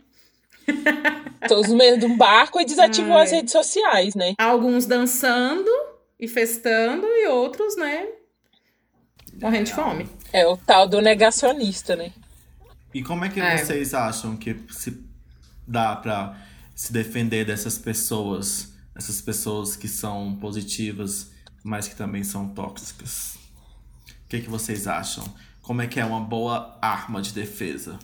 [1.48, 3.25] Todos no meio de um barco e desativou Ai.
[3.25, 4.35] as redes sociais, né?
[4.38, 5.70] Alguns dançando
[6.18, 8.07] e festando e outros, né?
[9.40, 10.09] Morrendo de fome.
[10.33, 12.12] É o tal do negacionista, né?
[12.94, 13.59] E como é que é.
[13.59, 15.03] vocês acham que se
[15.66, 16.38] dá pra
[16.75, 21.33] se defender dessas pessoas, essas pessoas que são positivas,
[21.64, 23.37] mas que também são tóxicas?
[24.25, 25.25] O que, que vocês acham?
[25.61, 27.98] Como é que é uma boa arma de defesa?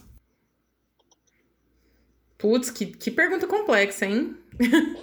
[2.39, 4.37] Putz, que, que pergunta complexa, hein?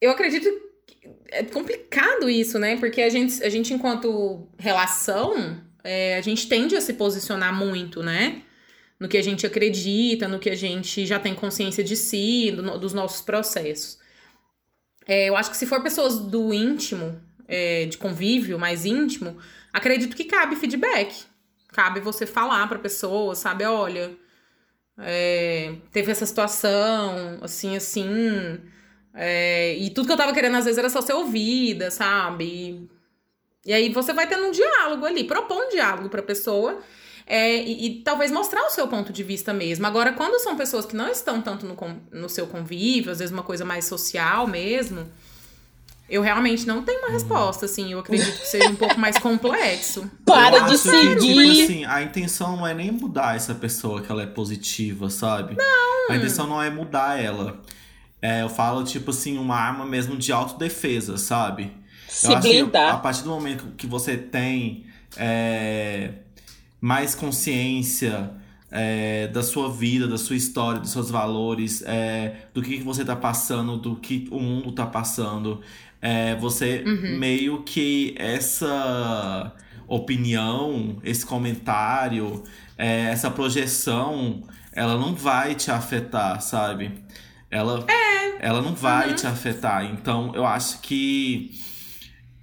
[0.00, 0.48] eu acredito
[0.86, 2.78] que é complicado isso, né?
[2.78, 8.02] Porque a gente, a gente enquanto relação, é, a gente tende a se posicionar muito,
[8.02, 8.42] né?
[8.98, 12.78] No que a gente acredita, no que a gente já tem consciência de si, do,
[12.78, 13.98] dos nossos processos.
[15.06, 19.38] É, eu acho que se for pessoas do íntimo, é, de convívio mais íntimo,
[19.72, 21.24] acredito que cabe feedback.
[21.68, 23.64] Cabe você falar pra pessoa, sabe?
[23.64, 24.16] Olha,
[25.00, 28.60] é, teve essa situação, assim, assim.
[29.14, 32.44] É, e tudo que eu tava querendo, às vezes, era só ser ouvida, sabe?
[32.44, 32.88] E,
[33.66, 36.78] e aí você vai tendo um diálogo ali, propor um diálogo pra pessoa.
[37.26, 39.86] É, e, e, talvez mostrar o seu ponto de vista mesmo.
[39.86, 41.76] Agora, quando são pessoas que não estão tanto no,
[42.10, 45.06] no seu convívio, às vezes uma coisa mais social mesmo,
[46.08, 47.92] eu realmente não tenho uma resposta, assim.
[47.92, 50.10] Eu acredito que seja um pouco mais complexo.
[50.24, 51.16] Para de seguir!
[51.16, 55.10] Que, tipo assim, a intenção não é nem mudar essa pessoa que ela é positiva,
[55.10, 55.56] sabe?
[55.56, 56.14] Não!
[56.14, 57.60] A intenção não é mudar ela.
[58.22, 61.72] É, eu falo, tipo assim, uma arma mesmo de autodefesa, sabe?
[62.08, 62.82] Se eu blindar.
[62.82, 66.12] acho que a partir do momento que você tem é,
[66.80, 68.30] mais consciência
[68.70, 73.04] é, da sua vida, da sua história, dos seus valores, é, do que, que você
[73.04, 75.60] tá passando, do que o mundo tá passando
[76.00, 77.18] é, você uhum.
[77.18, 79.52] meio que essa
[79.86, 82.42] opinião, esse comentário,
[82.76, 86.92] é, essa projeção, ela não vai te afetar, sabe?
[87.50, 88.46] Ela, é.
[88.46, 89.14] ela não vai uhum.
[89.14, 89.84] te afetar.
[89.84, 91.50] Então, eu acho que.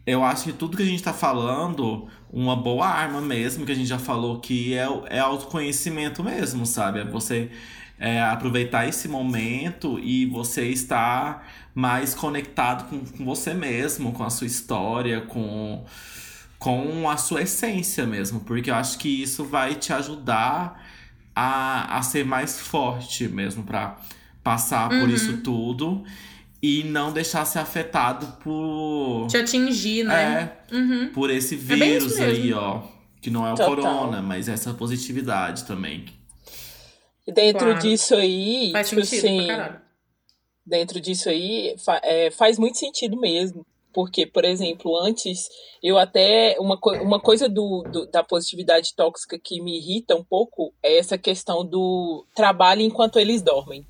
[0.06, 3.76] Eu acho que tudo que a gente tá falando, uma boa arma mesmo, que a
[3.76, 7.00] gente já falou que é, é autoconhecimento mesmo, sabe?
[7.00, 7.50] É você
[7.98, 14.30] é, aproveitar esse momento e você estar mais conectado com, com você mesmo, com a
[14.30, 15.86] sua história, com,
[16.60, 20.84] com a sua essência mesmo, porque eu acho que isso vai te ajudar
[21.34, 23.96] a, a ser mais forte mesmo para
[24.44, 25.00] passar uhum.
[25.00, 26.04] por isso tudo
[26.66, 29.28] e não deixar ser afetado por.
[29.30, 30.58] Te atingir, né?
[30.72, 31.12] É, uhum.
[31.14, 32.82] por esse é vírus é aí, ó.
[33.22, 33.76] Que não é o Total.
[33.76, 36.06] corona, mas essa positividade também.
[37.28, 37.80] E dentro claro.
[37.80, 39.78] disso aí, faz tipo sentido assim,
[40.66, 43.64] dentro disso aí, fa é, faz muito sentido mesmo.
[43.94, 45.48] Porque, por exemplo, antes
[45.84, 46.56] eu até.
[46.60, 50.98] Uma, co uma coisa do, do, da positividade tóxica que me irrita um pouco é
[50.98, 53.86] essa questão do trabalho enquanto eles dormem.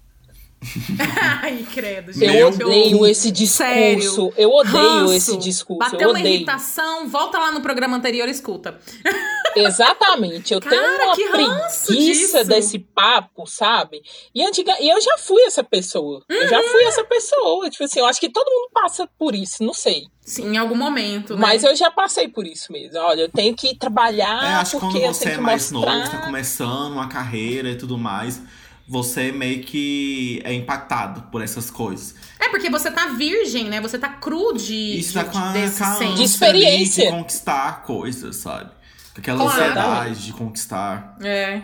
[1.41, 2.35] Ai, credo, gente.
[2.35, 3.63] Eu odeio esse discurso.
[3.63, 4.33] Sério?
[4.37, 5.13] Eu odeio Ranço.
[5.13, 5.79] esse discurso.
[5.79, 6.25] Bateu eu odeio.
[6.25, 8.79] uma irritação, volta lá no programa anterior e escuta.
[9.55, 10.53] Exatamente.
[10.53, 12.43] Eu Cara, tenho uma preguiça disso.
[12.45, 14.01] desse papo, sabe?
[14.33, 16.23] E, antiga, e eu já fui essa pessoa.
[16.29, 17.69] Eu já fui essa pessoa.
[17.69, 20.07] Tipo assim, eu acho que todo mundo passa por isso, não sei.
[20.21, 21.41] Sim, em algum momento, né?
[21.41, 22.97] Mas eu já passei por isso mesmo.
[22.99, 25.71] Olha, eu tenho que trabalhar É, acho que porque quando eu você tenho é mais
[25.71, 25.95] mostrar.
[25.95, 28.41] novo, tá começando uma carreira e tudo mais,
[28.87, 32.15] você meio que é impactado por essas coisas.
[32.39, 33.81] É porque você tá virgem, né?
[33.81, 36.13] Você tá cru de, Isso de, tá com a, desse com.
[36.15, 37.05] De experiência.
[37.05, 38.69] de conquistar coisas, sabe?
[39.13, 39.61] Com Aquela Claro.
[39.61, 41.17] ansiedade de conquistar.
[41.21, 41.61] É.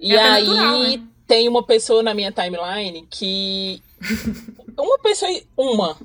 [0.00, 1.02] E É aí natural, né?
[1.26, 3.82] tem uma pessoa na minha timeline que.
[4.78, 5.30] uma pessoa.
[5.56, 5.96] Uma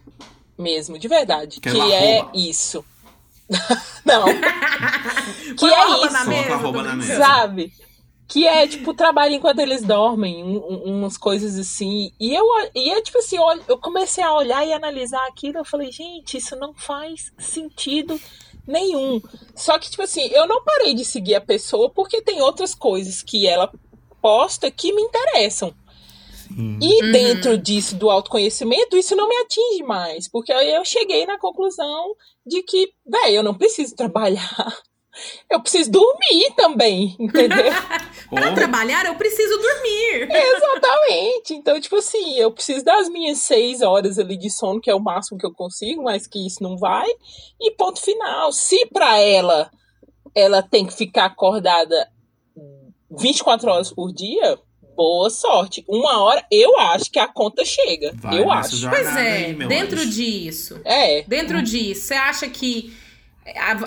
[0.57, 1.59] mesmo, de verdade.
[1.59, 2.31] Que Que, ela é rouba.
[2.35, 2.83] isso.
[4.03, 4.25] Não.
[5.55, 6.11] que Põe é isso.
[6.13, 7.15] na Coloca mesa, a roupa tô na mesa.
[7.17, 7.73] Sabe?
[8.27, 12.11] Que é, tipo, trabalho enquanto eles dormem, um- um- umas coisas assim.
[12.19, 15.57] E eu, e eu tipo assim, eu, eu comecei a olhar e analisar aquilo.
[15.59, 18.19] Eu falei, gente, isso não faz sentido
[18.67, 19.21] nenhum.
[19.55, 23.23] Só que, tipo assim, eu não parei de seguir a pessoa porque tem outras coisas
[23.23, 23.71] que ela
[24.21, 25.73] posta que me interessam.
[26.33, 26.79] Sim.
[26.81, 27.11] E Uhum.
[27.13, 30.27] dentro disso, do autoconhecimento, isso não me atinge mais.
[30.29, 32.13] Porque aí eu cheguei na conclusão
[32.45, 34.77] de que, velho, eu não preciso trabalhar.
[35.49, 37.71] Eu preciso dormir também, entendeu?
[38.29, 40.27] Pra Ou- trabalhar, eu preciso dormir.
[40.31, 41.53] Exatamente.
[41.53, 44.99] Então, tipo assim, eu preciso das minhas seis horas ali de sono, que é o
[44.99, 47.07] máximo que eu consigo, mas que isso não vai.
[47.61, 48.51] E ponto final.
[48.51, 49.71] Se pra ela,
[50.35, 52.09] ela tem que ficar acordada
[53.17, 54.59] 24 horas por dia,
[54.95, 55.85] boa sorte.
[55.87, 58.11] Uma hora, eu acho que a conta chega.
[58.15, 58.89] vai eu acho.
[58.89, 60.09] Pois é, aí, dentro anjo.
[60.09, 60.81] disso.
[60.83, 61.21] É.
[61.23, 62.93] Dentro disso, você acha que.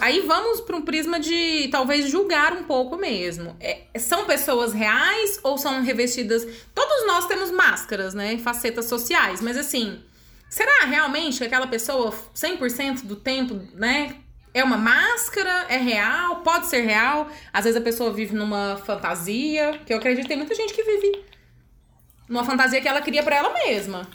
[0.00, 3.56] Aí vamos para um prisma de talvez julgar um pouco mesmo.
[3.60, 6.46] É, são pessoas reais ou são revestidas.
[6.74, 8.38] Todos nós temos máscaras, né?
[8.38, 10.02] Facetas sociais, mas assim.
[10.48, 14.16] Será realmente que aquela pessoa 100% do tempo, né?
[14.52, 15.66] É uma máscara?
[15.68, 16.36] É real?
[16.36, 17.28] Pode ser real?
[17.52, 20.82] Às vezes a pessoa vive numa fantasia, que eu acredito que tem muita gente que
[20.82, 21.24] vive
[22.28, 24.08] numa fantasia que ela cria pra ela mesma.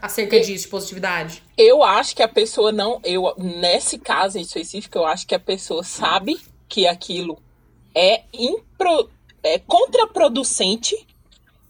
[0.00, 1.42] Acerca disso, de positividade.
[1.56, 3.00] Eu acho que a pessoa não.
[3.04, 7.38] Eu, nesse caso em específico, eu acho que a pessoa sabe que aquilo
[7.94, 9.08] é, impro,
[9.42, 10.96] é contraproducente,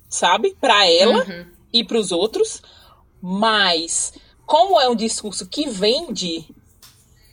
[0.08, 0.56] sabe?
[0.60, 1.46] Pra ela Uhum.
[1.72, 2.62] e pros outros.
[3.20, 4.12] Mas,
[4.46, 6.46] como é um discurso que vende,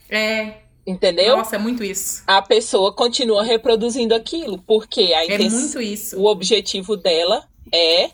[0.09, 1.37] É, entendeu?
[1.37, 2.23] Nossa, é muito isso.
[2.27, 4.57] A pessoa continua reproduzindo aquilo.
[4.61, 6.17] Porque a É intenção- muito isso.
[6.19, 8.09] o objetivo dela é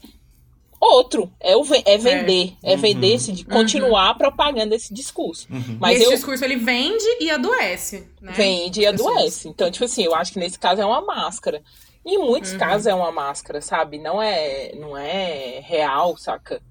[0.79, 2.77] outro, é, o, é vender, é, Uhum.
[2.81, 5.47] vender esse, de continuar propagando esse discurso.
[5.51, 5.77] Uhum.
[5.79, 8.31] Mas e esse eu discurso ele vende e adoece, né?
[8.33, 9.47] vende e adoece.
[9.49, 11.61] Então, tipo assim, eu acho que nesse caso é uma máscara.
[12.05, 12.57] Em muitos Uhum.
[12.59, 13.97] casos é uma máscara, sabe?
[13.97, 16.61] Não é, não é real, saca?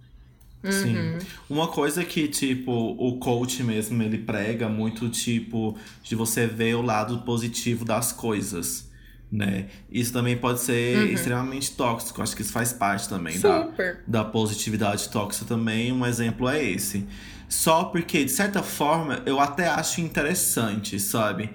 [0.69, 0.97] Sim.
[0.97, 1.19] Uhum.
[1.49, 6.83] Uma coisa que, tipo, o coach mesmo, ele prega muito, tipo, de você ver o
[6.83, 8.86] lado positivo das coisas,
[9.31, 9.67] né?
[9.91, 11.13] Isso também pode ser Uhum.
[11.15, 12.23] extremamente tóxico.
[12.23, 13.69] Acho que isso faz parte também da,
[14.07, 15.93] da positividade tóxica também.
[15.93, 17.07] Um exemplo é esse.
[17.49, 21.51] Só porque, de certa forma, eu até acho interessante, sabe?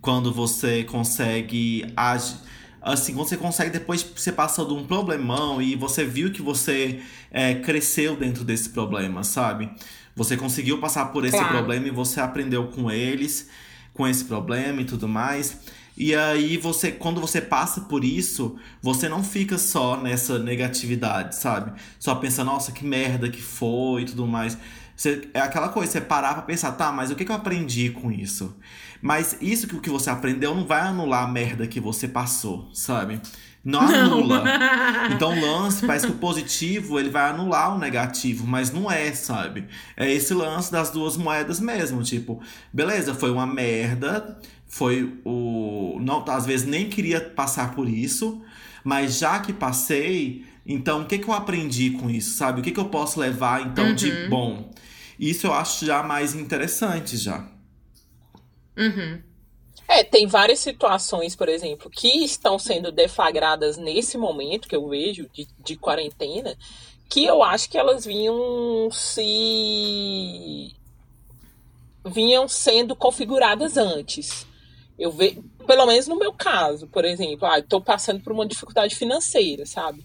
[0.00, 2.36] Quando você consegue agir.
[2.80, 6.42] Assim, quando você consegue, depois que você passou de um problemão e você viu que
[6.42, 9.70] você é, cresceu dentro desse problema, sabe?
[10.14, 11.52] Você conseguiu passar por esse Claro.
[11.54, 13.48] problema e você aprendeu com eles,
[13.94, 15.58] com esse problema e tudo mais.
[15.96, 21.72] E aí você, quando você passa por isso, você não fica só nessa negatividade, sabe?
[22.00, 24.58] Só pensa, nossa, que merda que foi e tudo mais.
[24.96, 27.90] Você- é aquela coisa, você parar pra pensar, tá, mas o que, que eu aprendi
[27.90, 28.56] com isso?
[29.00, 33.20] Mas isso que que você aprendeu não vai anular a merda que você passou, sabe?
[33.64, 34.44] Não anula.
[35.12, 39.12] Então o lance, parece que o positivo ele vai anular o negativo, mas não é,
[39.12, 39.66] sabe?
[39.96, 46.22] É esse lance das duas moedas mesmo, tipo, beleza, foi uma merda, foi o não,
[46.28, 48.42] às vezes nem queria passar por isso,
[48.84, 52.60] mas já que passei, então o que que eu aprendi com isso, sabe?
[52.60, 54.28] O que que eu posso levar então de Uhum.
[54.28, 54.74] bom?
[55.18, 57.46] Isso eu acho já mais interessante já.
[58.76, 59.20] Uhum.
[59.88, 65.28] É, tem várias situações, por exemplo, que estão sendo deflagradas nesse momento que eu vejo
[65.32, 66.56] de, de quarentena,
[67.08, 70.74] que eu acho que elas vinham se.
[72.04, 74.46] vinham sendo configuradas antes.
[74.98, 78.94] Eu vejo, pelo menos no meu caso, por exemplo, ah, tô passando por uma dificuldade
[78.94, 80.04] financeira, sabe?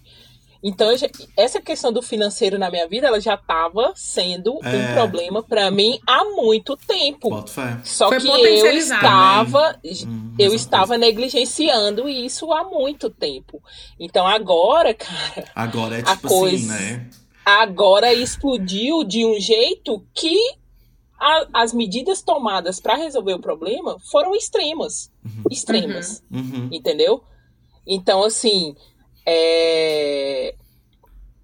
[0.62, 4.70] Então, já- essa questão do financeiro na minha vida, ela já estava sendo É.
[4.92, 7.30] um problema para mim há muito tempo.
[7.30, 7.80] Boto fé.
[7.86, 13.64] Só Foi que eu estava, Hum, eu estava negligenciando isso há muito tempo.
[13.98, 17.10] Então agora, cara, Agora é a tipo coisa- assim, né?
[17.46, 20.38] agora explodiu de um jeito que
[21.18, 25.10] a, as medidas tomadas para resolver o problema foram extremas.
[25.24, 25.44] Uhum.
[25.50, 26.22] Extremas.
[26.32, 26.68] Uhum.
[26.72, 27.24] Entendeu?
[27.88, 28.76] Então, assim.
[29.30, 30.56] É...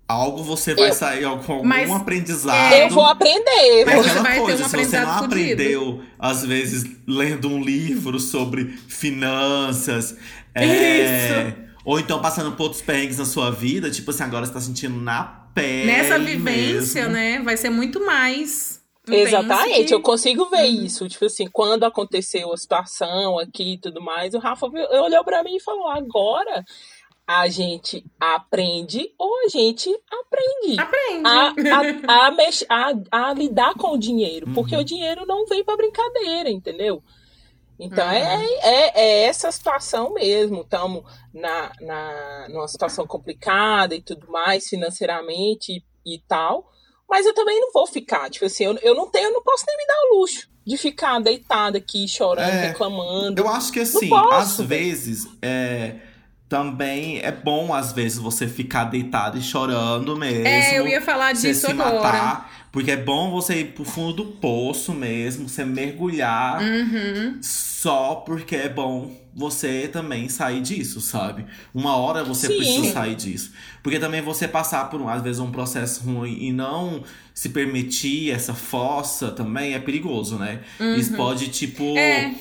[0.07, 2.73] Algo você vai eu, sair com algum mas, aprendizado.
[2.73, 3.81] Eu vou aprender.
[3.87, 5.25] É você vai coisa, ter um se você não fudido.
[5.25, 10.15] aprendeu, às vezes, lendo um livro sobre finanças.
[10.53, 14.61] É, ou então passando por outros perrengues na sua vida, tipo assim, agora você tá
[14.61, 15.23] sentindo na
[15.55, 15.87] pele.
[15.87, 17.13] Nessa vivência, mesmo.
[17.13, 17.41] né?
[17.43, 18.83] Vai ser muito mais.
[19.07, 19.93] Exatamente, que...
[19.93, 20.85] eu consigo ver uhum.
[20.85, 21.07] isso.
[21.07, 25.55] Tipo assim, quando aconteceu a situação aqui e tudo mais, o Rafa olhou para mim
[25.55, 26.63] e falou: agora
[27.27, 30.79] a gente aprende ou a gente aprende.
[30.79, 31.27] Aprende.
[31.27, 34.47] A, a, a, mex, a, a lidar com o dinheiro.
[34.47, 34.53] Uhum.
[34.53, 37.01] Porque o dinheiro não vem para brincadeira, entendeu?
[37.79, 38.41] Então é, uhum.
[38.41, 40.61] é, é, é, essa situação mesmo.
[40.61, 46.71] Estamos na, na, numa situação complicada e tudo mais, financeiramente e, e, tal.
[47.09, 48.29] Mas eu também não vou ficar.
[48.29, 50.77] Tipo assim, eu, eu não tenho, eu não posso nem me dar o luxo de
[50.77, 53.41] ficar deitada aqui, chorando, é, reclamando.
[53.41, 55.27] Eu acho que assim, às vezes.
[55.41, 56.04] É
[56.47, 60.47] também é bom, às vezes, você ficar deitado e chorando mesmo.
[60.47, 61.93] É, eu ia falar disso se agora.
[61.93, 67.39] Matar, porque é bom você ir pro fundo do poço mesmo, você mergulhar uhum.
[67.41, 71.45] só porque é bom você também sair disso, sabe?
[71.73, 72.57] Uma hora você Sim.
[72.57, 73.51] precisa sair disso.
[73.81, 77.03] Porque também você passar por, às vezes, um processo ruim e não
[77.33, 80.61] se permitir essa fossa também é perigoso, né?
[80.79, 80.95] Uhum.
[80.95, 81.97] Isso pode, tipo.
[81.97, 82.33] É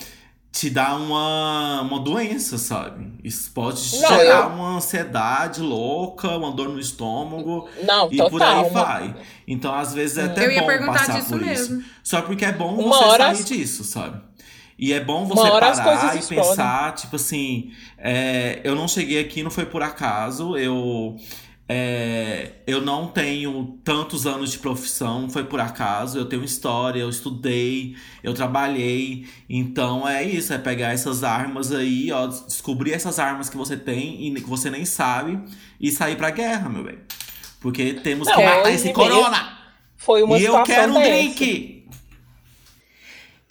[0.55, 3.11] te dá uma, uma doença, sabe?
[3.21, 4.55] Isso pode não, gerar eu...
[4.55, 7.67] uma ansiedade louca, uma dor no estômago.
[7.83, 9.15] Não, e total, por aí vai.
[9.45, 11.79] Então, às vezes, é até eu bom passar por mesmo.
[11.79, 11.89] isso.
[12.01, 14.21] Só porque é bom uma você sair disso, sabe?
[14.79, 19.51] E é bom você parar e pensar, tipo assim, é, eu não cheguei aqui, não
[19.51, 21.17] foi por acaso, eu
[21.67, 26.17] é, eu não tenho tantos anos de profissão, foi por acaso.
[26.17, 29.27] Eu tenho história, eu estudei, eu trabalhei.
[29.49, 34.27] Então é isso, é pegar essas armas aí, ó, descobrir essas armas que você tem
[34.27, 35.39] e que você nem sabe
[35.81, 36.99] e sair pra guerra, meu bem.
[37.59, 39.57] Porque temos não, que matar esse corona.
[39.97, 41.74] Foi uma e eu quero um drink.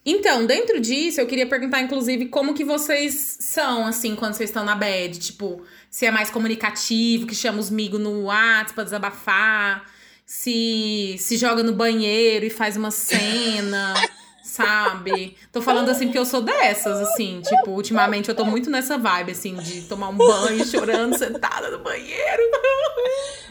[0.06, 4.64] Então, dentro disso, eu queria perguntar, inclusive, como que vocês são, assim, quando vocês estão
[4.64, 5.18] na bed.
[5.18, 9.90] Tipo, se é mais comunicativo, que chama os migos no WhatsApp pra desabafar,
[10.26, 13.94] se se joga no banheiro e faz uma cena,
[14.54, 15.36] sabe?
[15.52, 19.32] Tô falando assim porque eu sou dessas, assim, tipo, ultimamente eu tô muito nessa vibe,
[19.32, 22.42] assim, de tomar um banho chorando sentada no banheiro.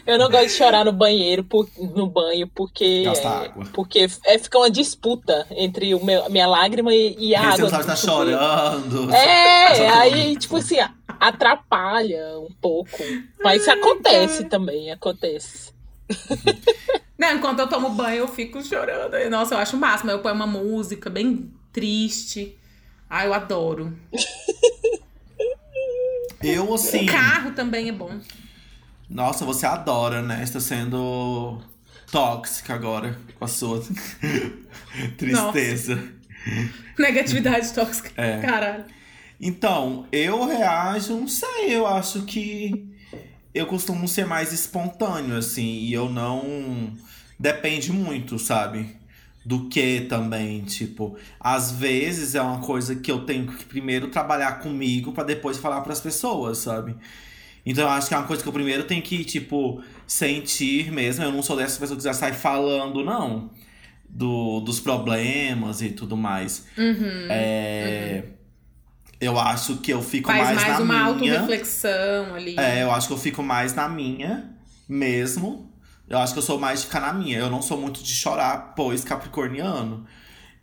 [0.06, 3.04] Eu não gosto de chorar no banheiro, por, no banho, porque.
[3.04, 3.64] Gasta água.
[3.72, 7.70] Porque é, fica uma disputa entre o meu, minha lágrima e, e a água.
[7.70, 9.12] Você tá chorando.
[9.14, 10.76] É, aí, tipo assim,
[11.20, 13.02] atrapalha um pouco.
[13.42, 14.48] Mas Ai, acontece cara.
[14.50, 15.72] também, acontece.
[17.16, 19.14] Não, enquanto eu tomo banho, eu fico chorando.
[19.30, 20.10] Nossa, eu acho o máximo.
[20.10, 22.58] Eu ponho uma música bem triste.
[23.08, 23.96] Ai, eu adoro.
[26.42, 27.08] Eu, assim.
[27.08, 28.20] O carro também é bom.
[29.08, 30.42] Nossa, você adora, né?
[30.42, 31.58] Está sendo
[32.10, 33.82] tóxica agora com a sua
[35.16, 36.02] tristeza.
[36.98, 38.10] Negatividade tóxica.
[38.20, 38.40] É.
[38.42, 38.84] Caralho.
[39.40, 42.93] Então, eu reajo, não sei, eu acho que
[43.54, 46.92] eu costumo ser mais espontâneo, assim, e eu não.
[47.38, 48.96] Depende muito, sabe?
[49.44, 54.60] Do que também, tipo, às vezes é uma coisa que eu tenho que primeiro trabalhar
[54.60, 56.96] comigo para depois falar para as pessoas, sabe?
[57.66, 61.24] Então eu acho que é uma coisa que eu primeiro tenho que, tipo, sentir mesmo.
[61.24, 63.50] Eu não sou dessa pessoa que já sai falando, não.
[64.08, 66.66] Do, dos problemas e tudo mais.
[66.76, 68.24] Uhum, é.
[68.24, 68.43] Uhum.
[69.20, 71.34] Eu acho que eu fico Faz mais, mais na uma minha.
[71.34, 72.56] auto-reflexão ali.
[72.58, 74.50] É, eu acho que eu fico mais na minha
[74.88, 75.72] mesmo.
[76.08, 77.38] Eu acho que eu sou mais de ficar na minha.
[77.38, 80.06] Eu não sou muito de chorar, pois capricorniano.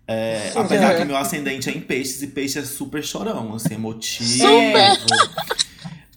[0.07, 4.29] É, apesar que meu ascendente é em peixes e peixe é super chorão, assim, emotivo.
[4.29, 4.99] Super!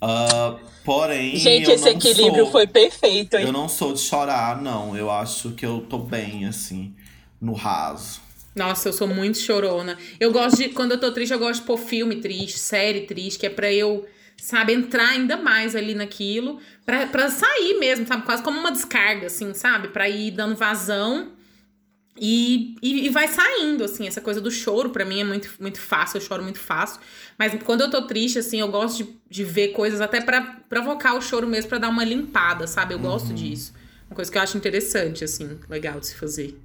[0.02, 1.36] Uh, porém.
[1.36, 3.44] Gente, esse equilíbrio sou, foi perfeito, hein?
[3.44, 4.96] Eu não sou de chorar, não.
[4.96, 6.94] Eu acho que eu tô bem, assim,
[7.40, 8.20] no raso.
[8.54, 9.98] Nossa, eu sou muito chorona.
[10.20, 10.68] Eu gosto de.
[10.68, 13.72] Quando eu tô triste, eu gosto de pôr filme triste, série triste, que é pra
[13.72, 16.60] eu, sabe, entrar ainda mais ali naquilo.
[16.86, 18.24] Pra, pra sair mesmo, sabe?
[18.24, 19.88] Quase como uma descarga, assim, sabe?
[19.88, 21.32] Pra ir dando vazão.
[22.16, 25.80] E, e, e, vai saindo, assim, essa coisa do choro, para mim é muito, muito
[25.80, 27.00] fácil, eu choro muito fácil.
[27.36, 31.14] Mas quando eu tô triste, assim, eu gosto de, de ver coisas até para provocar
[31.14, 32.94] o choro mesmo, para dar uma limpada, sabe?
[32.94, 33.04] Eu uhum.
[33.04, 33.74] gosto disso.
[34.08, 36.56] Uma coisa que eu acho interessante, assim, legal de se fazer.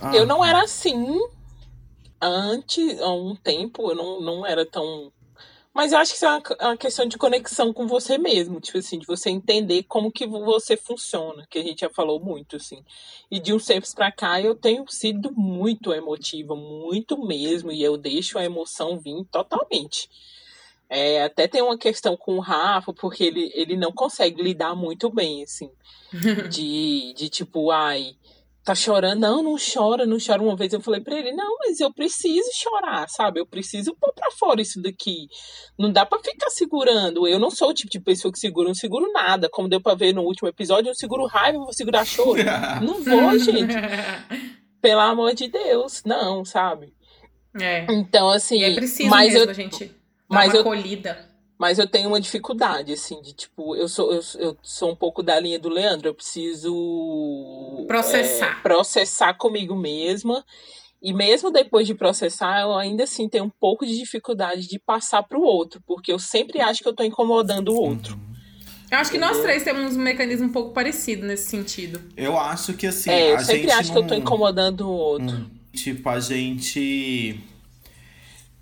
[0.00, 1.18] Ah, eu não era assim
[2.20, 5.12] antes, há um tempo, eu não, não era tão.
[5.74, 8.60] Mas eu acho que isso é uma, é uma, questão de conexão com você mesmo,
[8.60, 12.56] tipo assim, de você entender como que você funciona, que a gente já falou muito,
[12.56, 12.82] assim.
[13.30, 17.98] E de uns tempos pra cá eu tenho sido muito emotiva, muito mesmo, e eu
[17.98, 20.08] deixo a emoção vir totalmente.
[20.88, 25.10] É, até tem uma questão com o Rafa, porque ele, ele não consegue lidar muito
[25.10, 25.70] bem, assim.
[26.48, 28.16] de, de tipo, ai,
[28.66, 30.42] tá chorando, não, não chora, não chora.
[30.42, 33.38] Uma vez eu falei pra ele, não, mas eu preciso chorar, sabe?
[33.38, 35.28] Eu preciso pôr pra fora isso daqui.
[35.78, 37.28] Não dá pra ficar segurando.
[37.28, 39.48] Eu não sou o tipo de pessoa que segura, não seguro nada.
[39.48, 42.42] Como deu pra ver no último episódio, eu seguro raiva, vou segurar choro.
[42.82, 43.72] não vou, gente.
[44.82, 46.92] Pelo amor de Deus, não, sabe?
[47.60, 47.86] É.
[47.88, 48.58] Então, assim.
[48.58, 49.94] E é preciso mas mesmo, eu, gente.
[50.28, 51.35] mas uma eu, acolhida.
[51.58, 55.22] Mas eu tenho uma dificuldade, assim, de tipo, eu sou, eu, eu sou um pouco
[55.22, 58.58] da linha do Leandro, eu preciso processar.
[58.58, 60.44] É, processar comigo mesma.
[61.00, 65.22] E mesmo depois de processar, eu ainda assim tenho um pouco de dificuldade de passar
[65.22, 68.14] para o outro, porque eu sempre acho que eu estou incomodando o outro.
[68.14, 68.36] Uhum.
[68.90, 72.00] Eu acho que nós três temos um mecanismo um pouco parecido nesse sentido.
[72.16, 73.10] Eu acho que assim.
[73.10, 73.94] É, eu sempre acho não...
[73.94, 75.36] que eu estou incomodando o outro.
[75.36, 77.40] Hum, tipo, a gente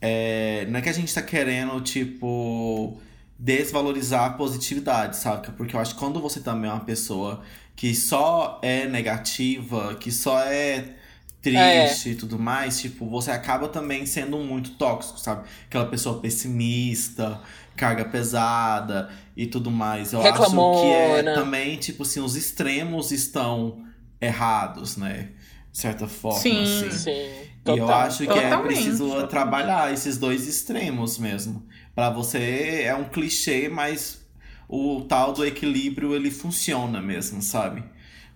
[0.06, 3.00] é, não é que a gente tá querendo, tipo,
[3.38, 5.50] desvalorizar a positividade, saca?
[5.52, 7.40] Porque eu acho que quando você também é uma pessoa
[7.74, 10.96] que só é negativa, que só é
[11.40, 12.12] triste é.
[12.12, 15.48] e tudo mais, tipo, você acaba também sendo muito tóxico, sabe?
[15.64, 17.40] Aquela pessoa pessimista,
[17.74, 20.12] carga pesada e tudo mais.
[20.12, 20.76] Eu Reclamona.
[20.76, 23.82] acho que é também, tipo assim, os extremos estão
[24.20, 25.30] errados, né?
[25.72, 26.90] De certa forma, sim, assim.
[26.90, 27.53] Sim.
[27.64, 27.76] Total.
[27.76, 28.52] E eu acho que Totalmente.
[28.52, 31.66] é preciso trabalhar esses dois extremos mesmo.
[31.94, 34.22] Para você é um clichê, mas
[34.68, 37.82] o tal do equilíbrio ele funciona mesmo, sabe?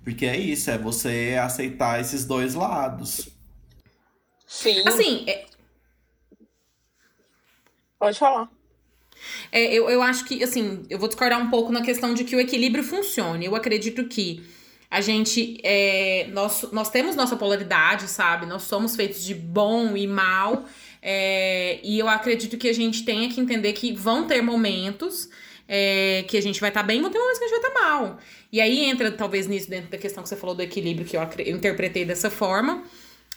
[0.02, 3.28] Porque é isso, é você aceitar esses dois lados.
[4.46, 4.82] Sim.
[4.86, 5.44] Assim, é...
[7.98, 8.48] pode falar.
[9.52, 12.34] É, eu, eu acho que, assim, eu vou discordar um pouco na questão de que
[12.34, 13.44] o equilíbrio funcione.
[13.44, 14.42] Eu acredito que
[14.90, 18.46] a gente é, nós, nós temos nossa polaridade, sabe?
[18.46, 20.64] Nós somos feitos de bom e mal.
[21.02, 25.28] É, e eu acredito que a gente tenha que entender que vão ter momentos
[25.68, 27.70] é, que a gente vai estar tá bem, vão ter momentos que a gente vai
[27.70, 28.18] estar tá mal.
[28.50, 31.20] E aí entra, talvez, nisso, dentro da questão que você falou do equilíbrio, que eu,
[31.38, 32.82] eu interpretei dessa forma.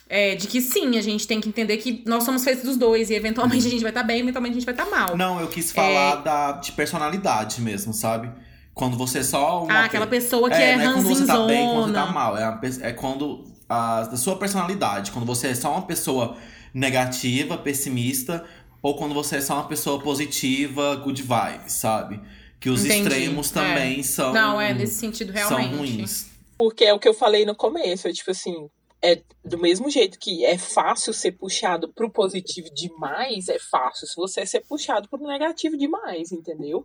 [0.08, 3.08] É, de que sim, a gente tem que entender que nós somos feitos dos dois
[3.08, 5.16] e eventualmente a gente vai estar tá bem, eventualmente a gente vai estar tá mal.
[5.16, 6.22] Não, eu quis falar é...
[6.22, 8.30] da, de personalidade mesmo, sabe?
[8.74, 9.72] Quando você é só uma.
[9.72, 12.06] Ah, aquela pessoa que é, é, não é quando você tá bem, quando você tá
[12.06, 12.36] mal.
[12.36, 13.44] É, é quando.
[13.68, 15.10] A, da sua personalidade.
[15.12, 16.36] Quando você é só uma pessoa
[16.74, 18.44] negativa, pessimista,
[18.82, 22.20] ou quando você é só uma pessoa positiva, good vibes, sabe?
[22.58, 23.02] Que os Entendi.
[23.02, 23.54] extremos é.
[23.54, 24.02] também é.
[24.02, 24.32] são.
[24.32, 25.70] Não, é nesse sentido realmente.
[25.70, 26.26] São ruins.
[26.58, 28.68] Porque é o que eu falei no começo, é tipo assim,
[29.02, 34.14] é do mesmo jeito que é fácil ser puxado pro positivo demais, é fácil se
[34.14, 36.84] você ser puxado pro negativo demais, entendeu?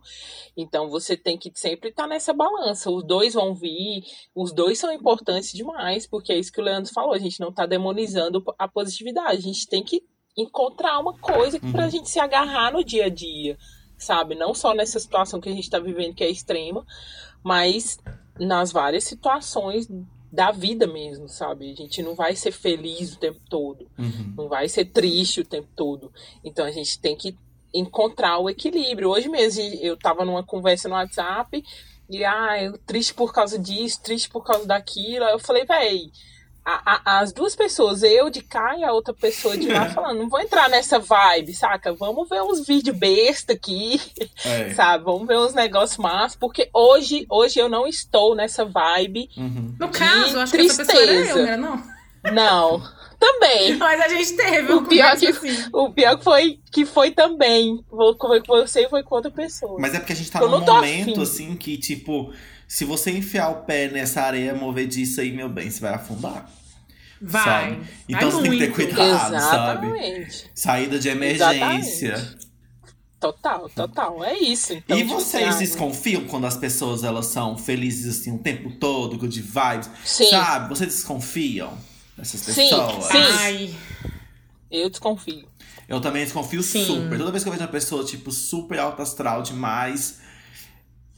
[0.56, 2.90] Então você tem que sempre estar tá nessa balança.
[2.90, 4.02] Os dois vão vir,
[4.34, 7.52] os dois são importantes demais, porque é isso que o Leandro falou, a gente não
[7.52, 10.02] tá demonizando a positividade, a gente tem que
[10.36, 11.70] encontrar uma coisa uhum.
[11.70, 13.56] pra gente se agarrar no dia a dia,
[13.96, 14.34] sabe?
[14.34, 16.84] Não só nessa situação que a gente tá vivendo que é extrema,
[17.44, 17.98] mas
[18.38, 19.88] nas várias situações
[20.30, 21.72] da vida mesmo, sabe?
[21.72, 24.34] A gente não vai ser feliz o tempo todo, uhum.
[24.36, 26.12] não vai ser triste o tempo todo.
[26.44, 27.36] Então a gente tem que
[27.72, 29.10] encontrar o equilíbrio.
[29.10, 31.64] Hoje mesmo eu tava numa conversa no WhatsApp
[32.10, 35.24] e ah, eu triste por causa disso, triste por causa daquilo.
[35.24, 36.10] Eu falei, véi,
[36.68, 40.18] a, a, as duas pessoas, eu de cá e a outra pessoa de lá, falando,
[40.18, 41.94] não vou entrar nessa vibe, saca?
[41.94, 44.00] Vamos ver uns vídeos besta aqui,
[44.44, 44.70] é.
[44.74, 45.04] sabe?
[45.04, 49.30] Vamos ver uns negócios más, porque hoje, hoje eu não estou nessa vibe.
[49.36, 49.74] Uhum.
[49.80, 50.92] No caso, acho tristeza.
[50.92, 51.56] que essa pessoa era eu, né?
[51.56, 52.98] não Não.
[53.18, 53.74] Também.
[53.78, 55.50] Mas a gente teve o pior que assim.
[55.72, 57.84] O pior que foi que foi também.
[57.90, 59.78] Foi com você e foi com outra pessoa.
[59.80, 62.32] Mas é porque a gente tá eu num momento, assim, que, tipo,
[62.68, 66.48] se você enfiar o pé nessa areia movediça aí, meu bem, você vai afundar.
[67.20, 67.42] Vai.
[67.42, 67.86] Sabe?
[68.06, 68.60] Então vai você muito.
[68.60, 70.36] tem que ter cuidado, Exatamente.
[70.36, 70.50] sabe?
[70.54, 72.12] Saída de emergência.
[72.12, 72.48] Exatamente.
[73.18, 74.22] Total, total.
[74.22, 74.74] É isso.
[74.74, 79.40] Então, e vocês desconfiam quando as pessoas elas são felizes assim o tempo todo, good
[79.40, 79.90] vibes?
[80.04, 80.30] Sim.
[80.30, 80.68] Sabe?
[80.68, 81.76] Vocês desconfiam
[82.16, 83.04] dessas pessoas?
[83.06, 83.18] Sim.
[83.18, 83.74] Ai.
[84.70, 85.48] Eu desconfio.
[85.88, 86.84] Eu também desconfio Sim.
[86.84, 87.18] super.
[87.18, 90.20] Toda vez que eu vejo uma pessoa, tipo, super alta astral demais,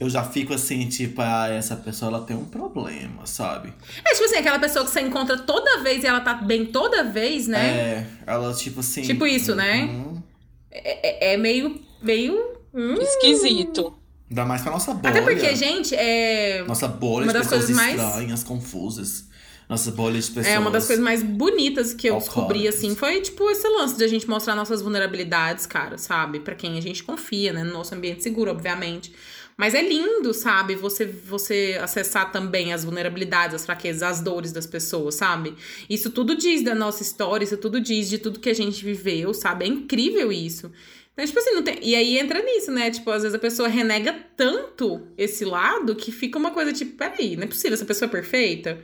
[0.01, 3.71] eu já fico assim, tipo, ah, essa pessoa ela tem um problema, sabe?
[4.03, 7.03] É tipo assim, aquela pessoa que você encontra toda vez e ela tá bem toda
[7.03, 7.67] vez, né?
[7.67, 9.03] É, ela tipo assim.
[9.03, 9.83] Tipo isso, né?
[9.83, 10.23] Uhum.
[10.71, 11.79] É, é, meio.
[12.01, 12.35] meio.
[12.73, 12.95] Hum.
[12.95, 13.93] Esquisito.
[14.27, 15.09] Ainda mais pra nossa bolha.
[15.11, 16.63] Até porque, gente, é.
[16.67, 18.43] Nossa bolha uma de pessoas estranhas, mais...
[18.43, 19.25] confusas.
[19.69, 20.47] nossa bolha de pessoas.
[20.47, 24.03] É uma das coisas mais bonitas que eu descobri, assim, foi, tipo, esse lance de
[24.03, 26.39] a gente mostrar nossas vulnerabilidades, cara, sabe?
[26.39, 27.63] para quem a gente confia, né?
[27.63, 29.13] No nosso ambiente seguro, obviamente.
[29.57, 30.75] Mas é lindo, sabe?
[30.75, 35.55] Você, você acessar também as vulnerabilidades, as fraquezas, as dores das pessoas, sabe?
[35.89, 39.33] Isso tudo diz da nossa história, isso tudo diz de tudo que a gente viveu,
[39.33, 39.65] sabe?
[39.65, 40.71] É incrível isso.
[41.13, 41.77] Então, tipo assim, não tem...
[41.81, 42.89] E aí entra nisso, né?
[42.89, 47.35] Tipo, às vezes a pessoa renega tanto esse lado que fica uma coisa tipo, peraí,
[47.35, 48.81] não é possível, essa pessoa é perfeita?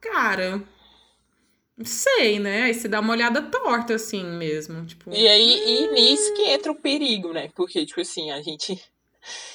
[0.00, 0.62] Cara,
[1.76, 2.62] não sei, né?
[2.62, 4.84] Aí você dá uma olhada torta, assim mesmo.
[4.86, 5.10] Tipo...
[5.12, 7.50] E aí, e nisso que entra o perigo, né?
[7.54, 8.78] Porque, tipo assim, a gente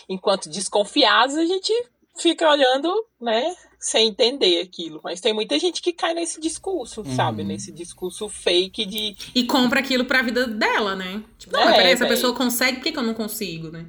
[0.07, 1.73] enquanto desconfiados, a gente
[2.19, 4.99] fica olhando, né, sem entender aquilo.
[5.03, 7.15] Mas tem muita gente que cai nesse discurso, uhum.
[7.15, 7.43] sabe?
[7.43, 9.15] Nesse discurso fake de.
[9.33, 11.23] E compra aquilo pra vida dela, né?
[11.37, 13.85] Tipo, não, é, mas peraí, essa pessoa consegue, por que, que eu não consigo, né?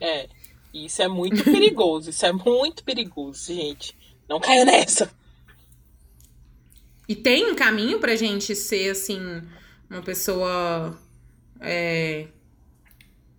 [0.00, 0.28] É.
[0.72, 2.10] Isso é muito perigoso.
[2.10, 3.96] Isso é muito perigoso, gente.
[4.28, 5.10] Não caia nessa.
[7.08, 9.18] E tem um caminho pra gente ser, assim,
[9.88, 10.98] uma pessoa.
[11.60, 12.28] É,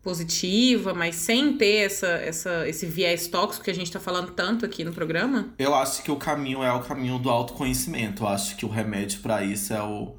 [0.10, 4.66] positiva, mas sem ter essa, essa, esse viés tóxico que a gente tá falando tanto
[4.66, 5.50] aqui no programa?
[5.60, 8.24] Eu acho que o caminho é o caminho do autoconhecimento.
[8.24, 10.16] Eu acho que o remédio para isso é o,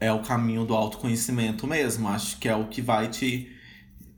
[0.00, 2.08] é o caminho do autoconhecimento mesmo.
[2.08, 3.54] Acho que é o que vai te,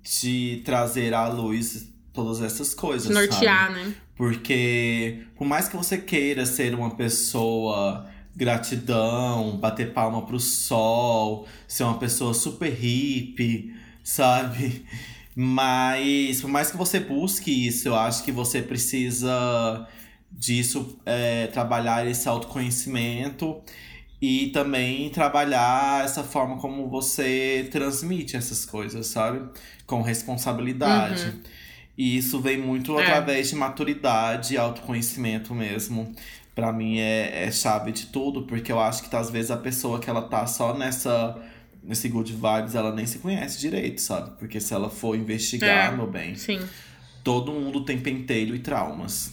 [0.04, 3.08] te trazer à luz todas essas coisas.
[3.08, 3.80] Te nortear, sabe?
[3.80, 3.94] né?
[4.16, 11.82] Porque por mais que você queira ser uma pessoa gratidão, bater palma pro sol, ser
[11.82, 14.84] uma pessoa super hippie sabe?
[15.34, 19.88] Mas, por mais que você busque isso, eu acho que você precisa
[20.30, 23.62] disso, é, trabalhar esse autoconhecimento
[24.20, 29.48] e também trabalhar essa forma como você transmite essas coisas, sabe?
[29.86, 31.24] Com responsabilidade.
[31.24, 31.40] Uhum.
[31.96, 33.02] E isso vem muito é.
[33.02, 36.12] através de maturidade e autoconhecimento mesmo.
[36.54, 39.98] Para mim é, é chave de tudo, porque eu acho que às vezes a pessoa
[39.98, 41.36] que ela tá só nessa
[41.82, 44.38] nesse good vibes, ela nem se conhece direito, sabe?
[44.38, 46.60] Porque se ela for investigar, é, meu bem, sim.
[47.24, 49.32] todo mundo tem pentelho e traumas.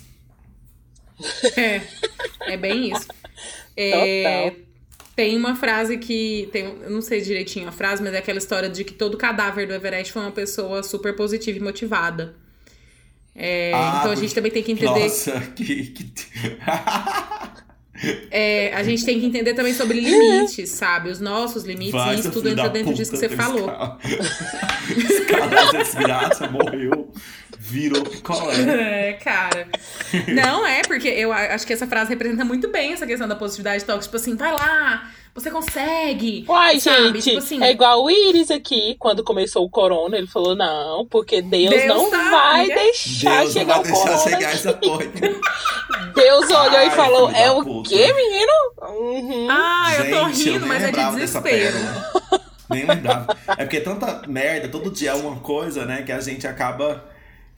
[1.55, 1.81] É,
[2.53, 3.07] é bem isso.
[3.75, 4.53] É,
[5.15, 6.49] tem uma frase que.
[6.51, 9.67] Tem, eu não sei direitinho a frase, mas é aquela história de que todo cadáver
[9.67, 12.35] do Everest foi uma pessoa super positiva e motivada.
[13.35, 14.99] É, ah, então a gente também tem que entender.
[14.99, 15.87] Nossa, que.
[15.87, 16.13] que...
[18.31, 21.09] É, a gente tem que entender também sobre limites, sabe?
[21.09, 23.69] Os nossos limites, Vai, e isso tudo entra dentro disso que você falou.
[24.89, 27.11] Escala desgraça, morreu,
[27.70, 28.55] virou picolé.
[29.09, 29.67] É, cara.
[30.28, 33.86] Não, é, porque eu acho que essa frase representa muito bem essa questão da positividade
[33.86, 34.03] tóxica.
[34.03, 36.45] Tipo assim, vai lá, você consegue.
[36.47, 37.03] Uai, sabe?
[37.03, 41.05] gente, tipo assim, é igual o Iris aqui, quando começou o corona, ele falou, não,
[41.05, 42.76] porque Deus, Deus não tá, vai né?
[42.76, 45.05] deixar Deus chegar não vai deixar chegar essa porra.
[46.15, 47.89] Deus olhou Ai, e falou, é o puta.
[47.89, 48.51] quê, menino?
[48.82, 49.47] Uhum.
[49.49, 51.78] Ah, eu tô rindo, eu mas é de desespero.
[52.70, 53.38] nem lembrava.
[53.57, 57.03] É porque tanta merda, todo dia é uma coisa, né, que a gente acaba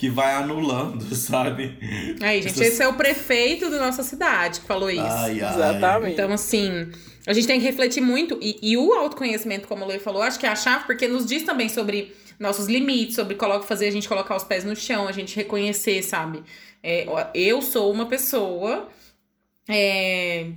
[0.02, 1.78] que vai anulando, sabe?
[2.22, 2.74] Aí, gente, Essas...
[2.74, 5.00] esse é o prefeito da nossa cidade que falou isso.
[5.00, 5.54] Ai, ai.
[5.54, 6.14] Exatamente.
[6.14, 6.92] Então, assim,
[7.28, 8.36] a gente tem que refletir muito.
[8.42, 11.24] E, e o autoconhecimento, como o Lei falou, acho que é a chave, porque nos
[11.24, 15.12] diz também sobre nossos limites, sobre fazer a gente colocar os pés no chão, a
[15.12, 16.42] gente reconhecer, sabe?
[16.82, 18.90] É, eu sou uma pessoa.
[19.70, 20.48] É,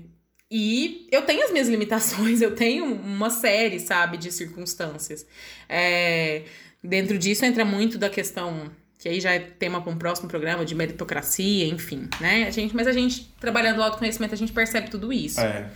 [0.50, 5.26] e eu tenho as minhas limitações, eu tenho uma série, sabe, de circunstâncias.
[5.68, 6.44] É,
[6.82, 8.72] dentro disso entra muito da questão
[9.04, 12.46] que aí já é tema para um próximo programa de meritocracia, enfim, né?
[12.46, 15.38] A gente, mas a gente, trabalhando o autoconhecimento, a gente percebe tudo isso.
[15.42, 15.70] É.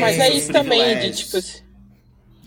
[0.00, 1.36] Mas é isso também, de tipo.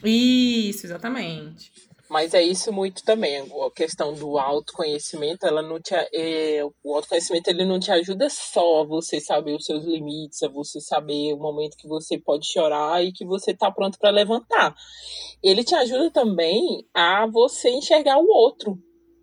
[0.03, 1.71] Isso, exatamente.
[2.09, 7.47] Mas é isso muito também, a questão do autoconhecimento, ela não te, é, o autoconhecimento
[7.51, 11.37] ele não te ajuda só a você saber os seus limites, a você saber o
[11.37, 14.73] momento que você pode chorar e que você tá pronto para levantar.
[15.43, 18.75] Ele te ajuda também a você enxergar o outro,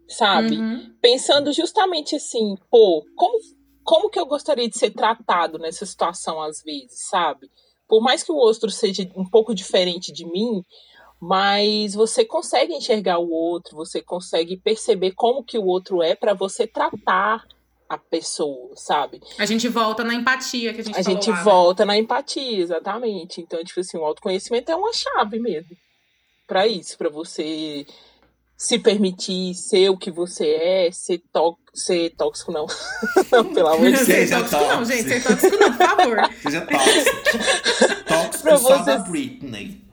[0.08, 0.56] sabe?
[0.56, 0.94] Uhum.
[1.00, 3.38] Pensando justamente assim, pô, como,
[3.84, 7.48] como que eu gostaria de ser tratado nessa situação às vezes, sabe?
[7.88, 10.62] Por mais que o outro seja um pouco diferente de mim,
[11.20, 16.34] mas você consegue enxergar o outro, você consegue perceber como que o outro é para
[16.34, 17.44] você tratar
[17.88, 19.20] a pessoa, sabe?
[19.38, 21.42] A gente volta na empatia que a gente A gente lá, né?
[21.44, 21.92] volta né?
[21.92, 23.40] na empatia, exatamente.
[23.40, 25.76] Então, tipo assim, o autoconhecimento é uma chave mesmo
[26.46, 27.86] para isso, para você
[28.56, 32.66] se permitir ser o que você é, ser, tó ser tóxico, não.
[33.30, 34.06] não, pelo amor de Deus.
[34.06, 35.08] Seja tóxico, tóxico, não, gente.
[35.08, 36.16] Ser tóxico, não, por favor.
[36.42, 38.04] Seja tóxico.
[38.06, 38.84] Tóxico pra só você...
[38.84, 39.86] da Britney.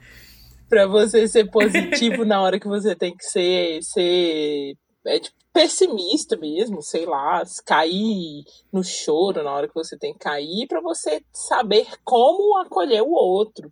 [0.70, 6.36] Pra você ser positivo na hora que você tem que ser, ser é tipo, pessimista
[6.36, 11.22] mesmo, sei lá, cair no choro na hora que você tem que cair, para você
[11.32, 13.72] saber como acolher o outro.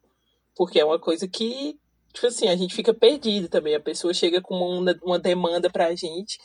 [0.56, 1.76] Porque é uma coisa que,
[2.12, 3.76] tipo assim, a gente fica perdido também.
[3.76, 6.40] A pessoa chega com uma, uma demanda pra gente.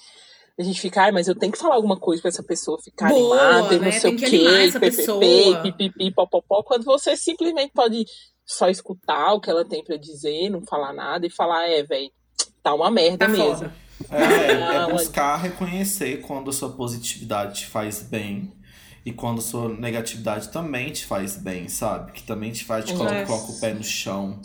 [0.58, 3.10] A gente fica, ai, mas eu tenho que falar alguma coisa pra essa pessoa ficar
[3.10, 3.84] Boa, animada, né?
[3.84, 8.06] não sei tem o quê, ppp, pipipi, popopó, quando você simplesmente pode
[8.46, 12.10] só escutar o que ela tem para dizer, não falar nada e falar, é, velho,
[12.62, 13.54] tá uma merda tá mesmo.
[13.54, 13.74] Foda.
[14.10, 18.52] É, é buscar reconhecer quando a sua positividade te faz bem
[19.04, 22.12] e quando a sua negatividade também te faz bem, sabe?
[22.12, 24.40] Que também te faz, te coloca, coloca o pé no chão.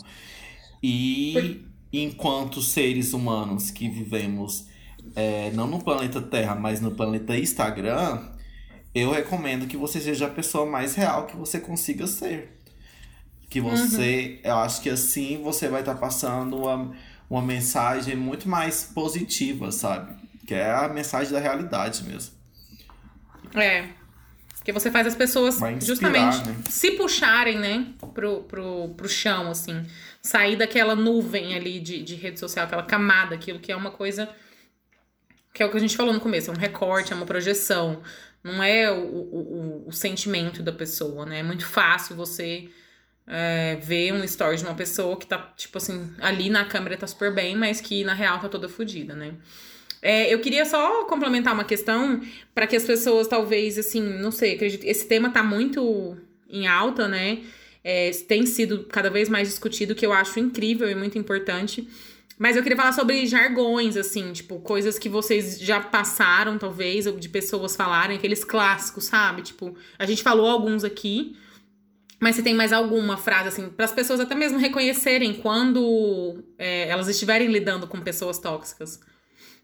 [0.82, 4.66] E enquanto seres humanos que vivemos
[5.14, 8.20] é, não no planeta Terra, mas no planeta Instagram,
[8.94, 12.58] eu recomendo que você seja a pessoa mais real que você consiga ser.
[13.48, 14.50] Que você, uhum.
[14.50, 16.94] eu acho que assim você vai estar tá passando uma
[17.32, 20.14] uma mensagem muito mais positiva, sabe?
[20.46, 22.34] Que é a mensagem da realidade mesmo.
[23.54, 23.88] É.
[24.62, 26.56] Que você faz as pessoas justamente né?
[26.68, 29.82] se puxarem, né, pro, pro, pro chão, assim.
[30.22, 34.28] Sair daquela nuvem ali de, de rede social, aquela camada, aquilo que é uma coisa.
[35.52, 38.02] Que é o que a gente falou no começo, é um recorte, é uma projeção.
[38.42, 41.40] Não é o, o, o, sentimento da pessoa, né?
[41.40, 42.68] É muito fácil você
[43.26, 47.06] é, ver um story de uma pessoa que tá, tipo assim, ali na câmera tá
[47.06, 49.34] super bem, mas que na real tá toda fodida, né?
[50.00, 52.20] É, eu queria só complementar uma questão
[52.52, 56.16] para que as pessoas, talvez, assim, não sei, acredito, esse tema tá muito
[56.50, 57.42] em alta, né?
[57.84, 61.88] É, tem sido cada vez mais discutido, que eu acho incrível e muito importante.
[62.38, 67.28] Mas eu queria falar sobre jargões, assim, tipo, coisas que vocês já passaram, talvez, de
[67.28, 69.42] pessoas falarem, aqueles clássicos, sabe?
[69.42, 71.36] Tipo, a gente falou alguns aqui,
[72.18, 76.88] mas se tem mais alguma frase, assim, para as pessoas até mesmo reconhecerem quando é,
[76.88, 79.00] elas estiverem lidando com pessoas tóxicas.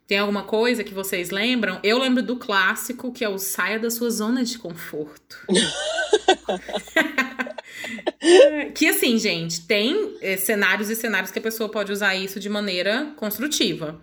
[0.09, 1.79] Tem alguma coisa que vocês lembram?
[1.83, 5.37] Eu lembro do clássico, que é o saia da sua zona de conforto.
[8.75, 12.49] que assim, gente, tem é, cenários e cenários que a pessoa pode usar isso de
[12.49, 14.01] maneira construtiva,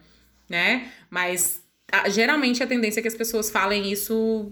[0.48, 0.92] né?
[1.10, 4.52] Mas a, geralmente a tendência é que as pessoas falem isso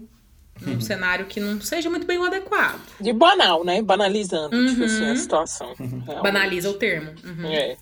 [0.60, 2.80] num cenário que não seja muito bem o adequado.
[3.00, 3.80] De banal, né?
[3.80, 4.66] Banalizando uhum.
[4.66, 5.72] tipo assim, a situação.
[6.20, 7.14] Banaliza o termo.
[7.22, 7.46] Uhum.
[7.46, 7.76] É.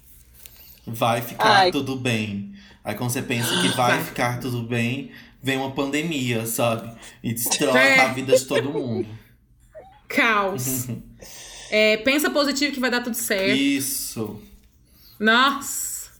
[0.86, 1.72] Vai ficar Ai.
[1.72, 2.51] tudo bem.
[2.84, 5.12] Aí quando você pensa que vai, ficar tudo bem,
[5.42, 6.92] vem uma pandemia, sabe?
[7.22, 8.00] E destrói é.
[8.00, 9.08] a vida de todo mundo.
[10.08, 10.88] Caos.
[11.70, 13.56] é, pensa positivo que vai dar tudo certo.
[13.56, 14.40] Isso.
[15.18, 16.10] Nossa.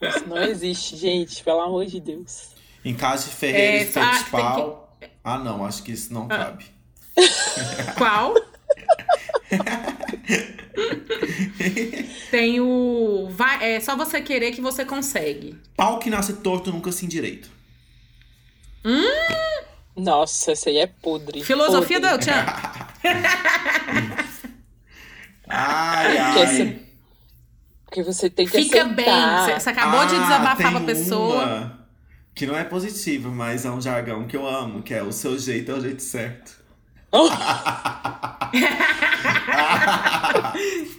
[0.00, 2.50] Isso não existe, gente, pelo amor de Deus.
[2.84, 4.98] Em casa de Ferreira é, e ah, Pau.
[5.24, 6.36] Ah, não, acho que isso não ah.
[6.36, 6.66] cabe.
[7.96, 8.34] Qual?
[12.30, 13.28] Tem o.
[13.30, 15.58] Vai, é só você querer que você consegue.
[15.76, 17.48] Pau que nasce torto nunca se endireita.
[18.84, 19.02] Hum?
[19.96, 21.42] Nossa, essa aí é podre.
[21.42, 22.18] Filosofia podre.
[22.18, 22.46] do Tchan.
[25.48, 26.34] ai, ai.
[26.34, 26.78] Porque você,
[27.84, 29.46] porque você tem que Fica aceitar.
[29.46, 29.58] bem.
[29.58, 31.44] Você acabou ah, de desabafar pra pessoa.
[31.44, 31.86] Uma
[32.36, 35.38] que não é positivo, mas é um jargão que eu amo, que é o seu
[35.38, 36.55] jeito é o jeito certo.
[37.16, 37.30] Oh!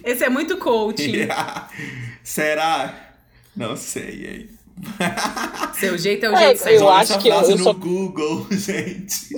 [0.04, 1.12] Esse é muito coaching.
[1.12, 1.70] Yeah.
[2.24, 3.12] Será?
[3.56, 4.50] Não sei, aí.
[5.78, 6.80] Seu jeito é o jeito é, certo.
[6.80, 7.72] Eu acho que eu, eu no só...
[7.72, 9.34] Google, gente.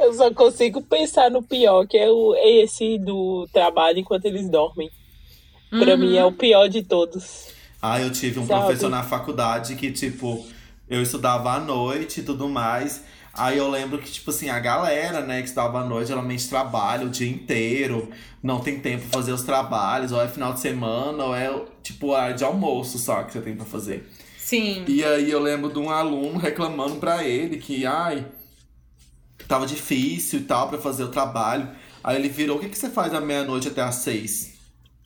[0.00, 4.90] eu só consigo pensar no pior, que é o, esse do trabalho enquanto eles dormem.
[5.72, 5.80] Uhum.
[5.80, 7.48] Pra mim é o pior de todos.
[7.80, 8.64] Ah, eu tive um Sabe?
[8.64, 10.44] professor na faculdade que, tipo,
[10.88, 13.04] eu estudava à noite e tudo mais.
[13.38, 17.06] Aí eu lembro que, tipo assim, a galera, né, que estudava à noite, geralmente trabalha
[17.06, 18.10] o dia inteiro,
[18.42, 21.50] não tem tempo pra fazer os trabalhos, ou é final de semana, ou é,
[21.82, 24.08] tipo, hora de almoço só que você tem pra fazer.
[24.36, 24.84] Sim.
[24.88, 28.26] E aí eu lembro de um aluno reclamando pra ele que, ai,
[29.46, 31.70] tava difícil e tal pra fazer o trabalho.
[32.02, 34.58] Aí ele virou, o que, que você faz da meia-noite até às seis?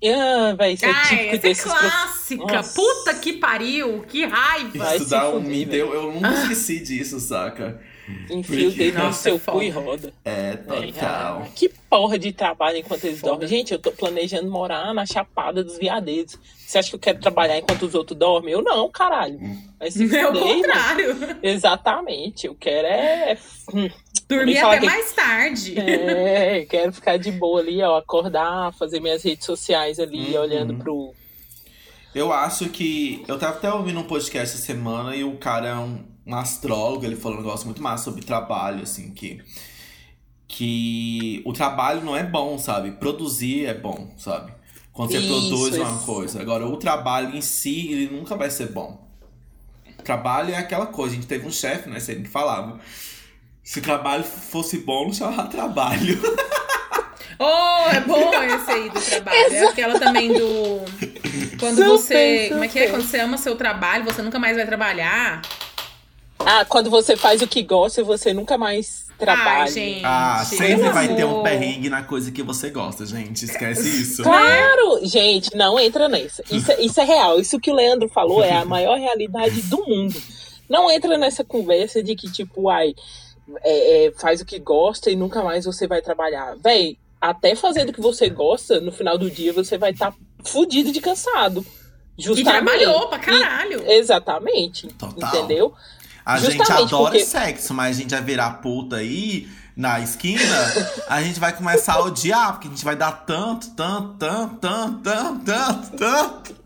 [0.04, 2.46] Ah, vai ser Ai, típico essa é desses é clássica.
[2.46, 2.74] Prof...
[2.74, 4.98] Puta que pariu, que raiva.
[5.08, 5.74] Dá um mito.
[5.74, 6.42] Eu, eu nunca ah.
[6.42, 7.80] esqueci disso, saca?
[8.28, 10.12] Enfia o dedo no seu cu e roda.
[10.24, 11.42] É, total.
[11.42, 13.32] É, que porra de trabalho enquanto eles Foda.
[13.32, 13.48] dormem.
[13.48, 16.38] Gente, eu tô planejando morar na Chapada dos Veadeiros.
[16.58, 18.52] Você acha que eu quero trabalhar enquanto os outros dormem?
[18.52, 19.38] Eu não, caralho.
[19.78, 21.38] Vai se é o contrário.
[21.42, 22.46] Exatamente.
[22.46, 23.38] Eu quero é...
[23.72, 23.88] Hum,
[24.28, 24.86] Dormir até que...
[24.86, 25.74] mais tarde.
[25.82, 27.98] É, quero ficar de boa ali, ó.
[27.98, 30.42] Acordar, fazer minhas redes sociais ali, uhum.
[30.42, 31.14] olhando pro...
[32.14, 33.24] Eu acho que...
[33.28, 37.04] Eu tava até ouvindo um podcast essa semana e o cara é um, um astrólogo.
[37.04, 39.42] Ele falou um negócio muito massa sobre trabalho, assim, que
[40.52, 42.92] que o trabalho não é bom, sabe?
[42.92, 44.52] Produzir é bom, sabe?
[44.92, 46.42] Quando você isso, produz uma coisa.
[46.42, 49.08] Agora, o trabalho em si, ele nunca vai ser bom.
[50.04, 51.12] trabalho é aquela coisa.
[51.12, 51.98] A gente teve um chefe, né?
[51.98, 52.78] Você que falava.
[53.64, 56.20] Se o trabalho fosse bom, não chamava trabalho.
[57.38, 59.54] Oh, é bom esse aí do trabalho.
[59.54, 60.80] É aquela também do.
[61.58, 62.42] Quando super, você.
[62.42, 62.48] Super.
[62.50, 62.88] Como é que é?
[62.88, 65.40] Quando você ama seu trabalho, você nunca mais vai trabalhar.
[66.38, 69.62] Ah, quando você faz o que gosta, você nunca mais trabalha.
[69.62, 73.44] Ai, gente, ah, sempre vai ter um perrengue na coisa que você gosta, gente.
[73.44, 74.22] Esquece isso.
[74.22, 75.00] Claro!
[75.04, 76.42] Gente, não entra nessa.
[76.50, 77.38] Isso, é, isso é real.
[77.38, 80.20] Isso que o Leandro falou é a maior realidade do mundo.
[80.68, 82.94] Não entra nessa conversa de que, tipo, ai,
[83.62, 86.56] é, é, faz o que gosta e nunca mais você vai trabalhar.
[86.62, 90.16] Véi, até fazendo o que você gosta, no final do dia você vai estar tá
[90.44, 91.64] fudido de cansado.
[92.18, 92.40] Justamente.
[92.40, 93.82] E trabalhou pra caralho.
[93.86, 94.88] E, exatamente.
[94.88, 95.28] Total.
[95.28, 95.74] Entendeu?
[96.24, 97.24] A Justamente gente adora porque...
[97.24, 100.42] sexo, mas a gente vai virar puta aí na esquina,
[101.08, 104.98] a gente vai começar a odiar, porque a gente vai dar tanto, tanto, tanto, tanto,
[105.02, 106.62] tanto, tanto, tanto.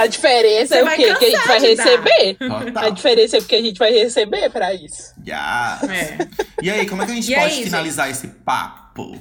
[0.00, 1.14] A diferença Você é o quê?
[1.14, 2.34] Que a gente vai receber.
[2.38, 2.84] Total.
[2.84, 5.14] A diferença é porque a gente vai receber pra isso.
[5.26, 5.90] Yes.
[5.90, 6.28] É.
[6.62, 8.16] E aí, como é que a gente e pode aí, finalizar gente?
[8.16, 9.18] esse papo?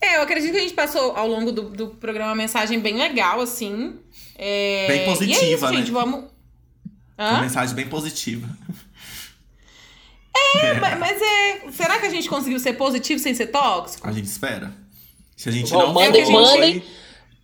[0.00, 2.96] É, eu acredito que a gente passou ao longo do, do programa uma mensagem bem
[2.96, 3.98] legal, assim.
[4.36, 4.86] É...
[4.88, 5.76] Bem positiva, e é isso, né?
[5.76, 6.24] gente, vamos.
[7.18, 7.30] Hã?
[7.30, 8.48] Uma mensagem bem positiva.
[10.56, 11.70] É, é, mas é.
[11.70, 14.06] Será que a gente conseguiu ser positivo sem ser tóxico?
[14.06, 14.72] A gente espera.
[15.36, 16.82] Se a gente Bom, não manda, foi,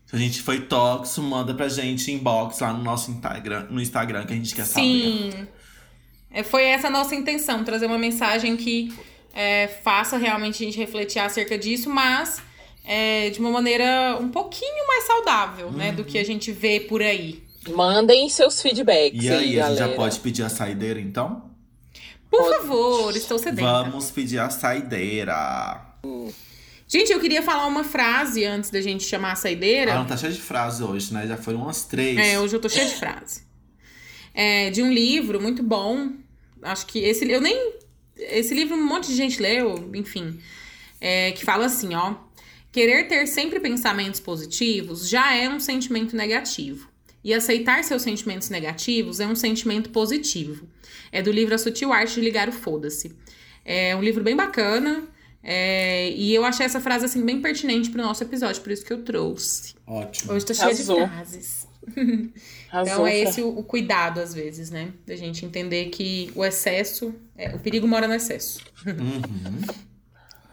[0.07, 4.25] se a gente foi tóxico, manda pra gente inbox lá no nosso Instagram, no Instagram
[4.27, 4.73] que a gente quer Sim.
[4.73, 5.33] saber.
[5.33, 5.49] Sim.
[6.33, 8.95] É, foi essa a nossa intenção, trazer uma mensagem que
[9.35, 12.41] é, faça realmente a gente refletir acerca disso, mas
[12.85, 15.73] é, de uma maneira um pouquinho mais saudável, uhum.
[15.73, 15.93] né?
[15.93, 17.43] Do que a gente vê por aí.
[17.69, 19.23] Mandem seus feedbacks.
[19.23, 21.51] E aí, aí a gente já pode pedir a saideira, então?
[22.31, 22.57] Por pode.
[22.59, 23.67] favor, estou cedendo.
[23.67, 25.81] Vamos pedir a saideira.
[26.87, 29.93] Gente, eu queria falar uma frase antes da gente chamar a saideira.
[29.93, 31.27] Ah, não tá cheia de frases hoje, né?
[31.27, 32.19] Já foram umas três.
[32.19, 33.43] É, hoje eu tô cheia de frase.
[34.35, 36.13] É, de um livro muito bom.
[36.63, 37.31] Acho que esse.
[37.31, 37.75] Eu nem.
[38.17, 40.41] Esse livro um monte de gente leu, enfim.
[41.01, 42.15] É, que fala assim, ó.
[42.73, 46.90] Querer ter sempre pensamentos positivos já é um sentimento negativo.
[47.23, 50.67] E aceitar seus sentimentos negativos é um sentimento positivo.
[51.13, 53.15] É do livro A Sutil Arte de Ligar o Foda-se.
[53.65, 55.05] É um livro bem bacana.
[55.43, 58.85] É, e eu achei essa frase assim bem pertinente para o nosso episódio, por isso
[58.85, 59.75] que eu trouxe.
[59.87, 60.33] Ótimo.
[60.33, 61.67] Hoje tô cheia de frases.
[62.69, 64.93] então é esse o, o, cuidado, às vezes, né?
[65.07, 67.15] Da gente entender que o excesso.
[67.37, 68.61] É, o perigo mora no excesso.
[68.87, 69.63] Uhum.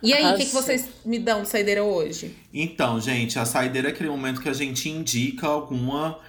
[0.01, 2.35] E aí, o que, que vocês me dão de saideira hoje?
[2.53, 6.19] Então, gente, a saideira é aquele momento que a gente indica alguma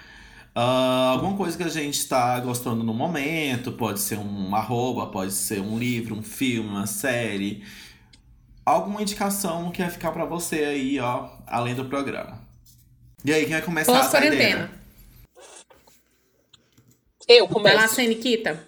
[0.58, 5.30] Uh, alguma coisa que a gente está gostando no momento, pode ser um arroba, pode
[5.30, 7.62] ser um livro, um filme, uma série.
[8.66, 12.40] Alguma indicação que vai ficar para você aí, ó, além do programa.
[13.24, 14.68] E aí, quem vai começar Posso a quarentena?
[17.28, 17.76] Eu começo.
[17.76, 18.66] Vai lá, Nikita.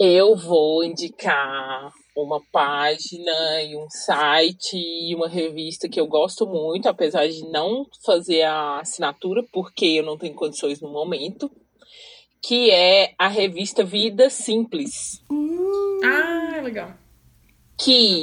[0.00, 1.92] Eu vou indicar
[2.22, 7.86] uma página e um site e uma revista que eu gosto muito, apesar de não
[8.04, 11.50] fazer a assinatura, porque eu não tenho condições no momento,
[12.42, 15.22] que é a revista Vida Simples.
[16.02, 16.94] Ah, legal.
[17.76, 18.22] Que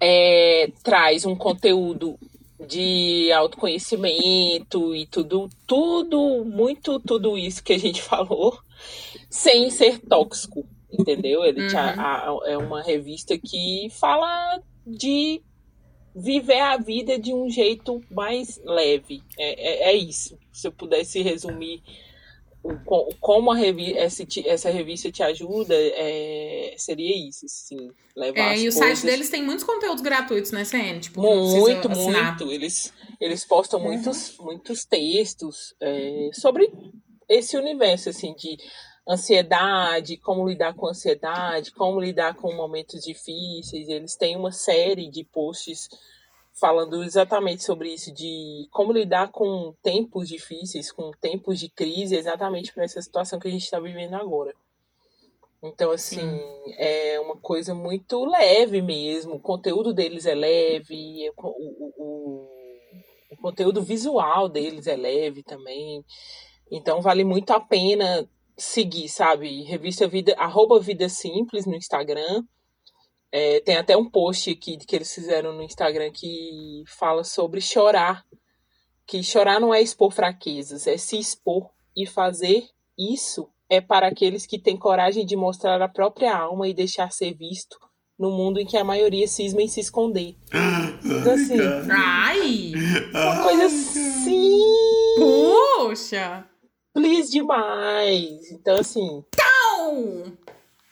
[0.00, 2.18] é, traz um conteúdo
[2.66, 8.58] de autoconhecimento e tudo, tudo, muito tudo isso que a gente falou,
[9.28, 11.44] sem ser tóxico entendeu?
[11.44, 11.78] Ele uhum.
[11.78, 15.42] a, a, é uma revista que fala de
[16.14, 19.22] viver a vida de um jeito mais leve.
[19.38, 20.38] É, é, é isso.
[20.52, 21.82] Se eu pudesse resumir
[22.62, 27.90] o, como a revi essa, essa revista te ajuda, é, seria isso, sim.
[28.16, 31.00] Levar é, e o site deles tem muitos conteúdos gratuitos, né, CN?
[31.00, 32.52] Tipo, muito, muito.
[32.52, 33.86] Eles, eles postam uhum.
[33.86, 36.70] muitos, muitos textos é, sobre
[37.28, 38.58] esse universo, assim, de
[39.08, 43.88] ansiedade, como lidar com ansiedade, como lidar com momentos difíceis.
[43.88, 45.88] Eles têm uma série de posts
[46.60, 52.72] falando exatamente sobre isso, de como lidar com tempos difíceis, com tempos de crise, exatamente
[52.72, 54.54] para essa situação que a gente está vivendo agora.
[55.62, 56.74] Então, assim, Sim.
[56.76, 59.34] é uma coisa muito leve mesmo.
[59.36, 62.48] O conteúdo deles é leve, o, o, o,
[63.30, 66.04] o conteúdo visual deles é leve também.
[66.70, 68.28] Então, vale muito a pena
[68.58, 69.62] seguir, sabe?
[69.62, 72.42] Revista Vida, arroba Vida Simples no Instagram.
[73.30, 78.24] É, tem até um post aqui que eles fizeram no Instagram que fala sobre chorar.
[79.06, 84.46] Que chorar não é expor fraquezas, é se expor e fazer isso é para aqueles
[84.46, 87.78] que têm coragem de mostrar a própria alma e deixar ser visto
[88.18, 90.34] no mundo em que a maioria cisma em se esconder.
[91.04, 91.58] Então, assim,
[91.90, 92.72] Ai!
[93.12, 94.60] Uma coisa assim.
[95.16, 96.44] Puxa!
[97.02, 98.50] Simples demais.
[98.52, 99.22] Então, assim.
[99.34, 100.32] Então!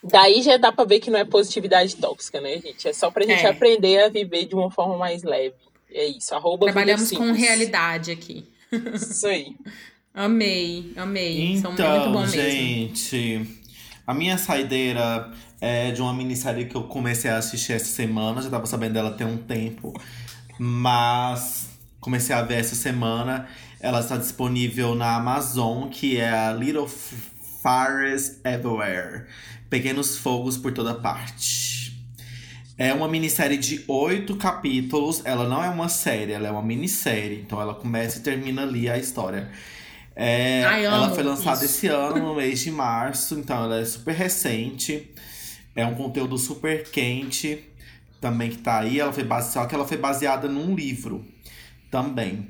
[0.03, 2.87] Daí já dá pra ver que não é positividade tóxica, né, gente?
[2.87, 3.49] É só pra gente É.
[3.49, 5.55] aprender a viver de uma forma mais leve.
[5.91, 6.35] É isso.
[6.35, 8.47] Arroba Trabalhamos com realidade aqui.
[8.95, 9.55] Isso aí.
[10.15, 11.59] Amei, amei.
[11.59, 12.35] São muito Então, bom mesmo.
[12.41, 13.61] gente,
[14.07, 15.31] a minha saideira
[15.61, 18.41] é de uma minissérie que eu comecei a assistir essa semana.
[18.41, 19.93] Já tava sabendo dela tem um tempo.
[20.59, 21.69] Mas
[22.01, 23.47] comecei a ver essa semana.
[23.81, 29.27] Ela está disponível na Amazon, que é a Little Fires Everywhere.
[29.69, 31.77] Pequenos fogos por toda parte.
[32.79, 35.23] É uma minissérie de oito capítulos.
[35.25, 37.41] Ela não é uma série, ela é uma minissérie.
[37.41, 39.51] Então ela começa e termina ali a história.
[40.15, 41.77] É, Ai, ela foi lançada isso.
[41.77, 45.11] esse ano, no mês de março, então ela é super recente.
[45.75, 47.65] É um conteúdo super quente
[48.21, 48.99] também que tá aí.
[48.99, 49.53] Ela foi base...
[49.53, 51.25] Só que ela foi baseada num livro
[51.91, 52.49] também.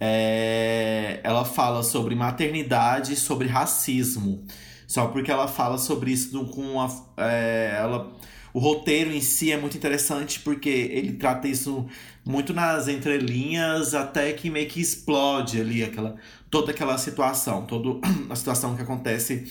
[0.00, 4.44] É, Ela fala sobre maternidade e sobre racismo.
[4.86, 6.88] Só porque ela fala sobre isso com a.
[7.18, 8.16] é, ela...
[8.54, 11.86] O roteiro em si é muito interessante porque ele trata isso
[12.24, 16.16] muito nas entrelinhas, até que meio que explode ali aquela,
[16.50, 19.46] toda aquela situação, toda a situação que acontece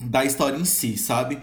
[0.00, 1.38] da história em si, sabe?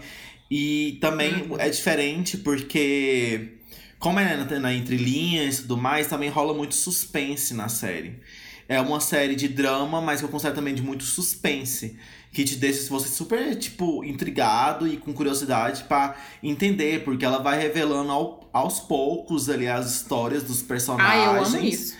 [0.50, 3.58] E também é diferente porque,
[4.02, 8.20] como é na, na entrelinhas e tudo mais, também rola muito suspense na série.
[8.68, 11.96] É uma série de drama, mas que eu considero também de muito suspense.
[12.32, 17.60] Que te deixa você super, tipo, intrigado e com curiosidade pra entender, porque ela vai
[17.60, 21.94] revelando ao- aos poucos ali as histórias dos personagens eu amo isso.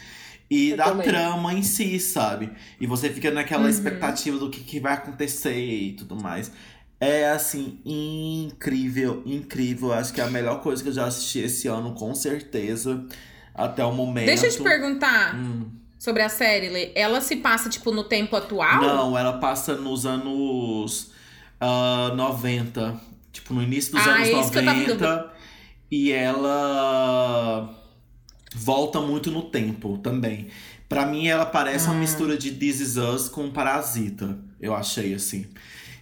[0.50, 1.06] e Eu da também.
[1.06, 2.50] trama em si, sabe?
[2.80, 3.68] E você fica naquela Uhum.
[3.70, 6.50] expectativa do que, que vai acontecer e tudo mais.
[7.04, 9.92] É assim, incrível, incrível.
[9.92, 13.04] Acho que é a melhor coisa que eu já assisti esse ano, com certeza.
[13.52, 14.26] Até o momento.
[14.26, 15.66] Deixa eu te perguntar Hum.
[15.98, 16.92] sobre a série, Lê.
[16.94, 18.80] Ela se passa, tipo, no tempo atual?
[18.80, 21.10] Não, ela passa nos anos
[21.60, 22.94] ah, 90.
[23.32, 25.32] Tipo, no início dos Ah, anos é isso que eu tava em 90.
[25.90, 27.74] E ela
[28.54, 30.46] volta muito no tempo também.
[30.88, 31.90] Pra mim, ela parece Ah.
[31.90, 34.38] uma mistura de This Is Us com Parasita.
[34.60, 35.46] Eu achei assim.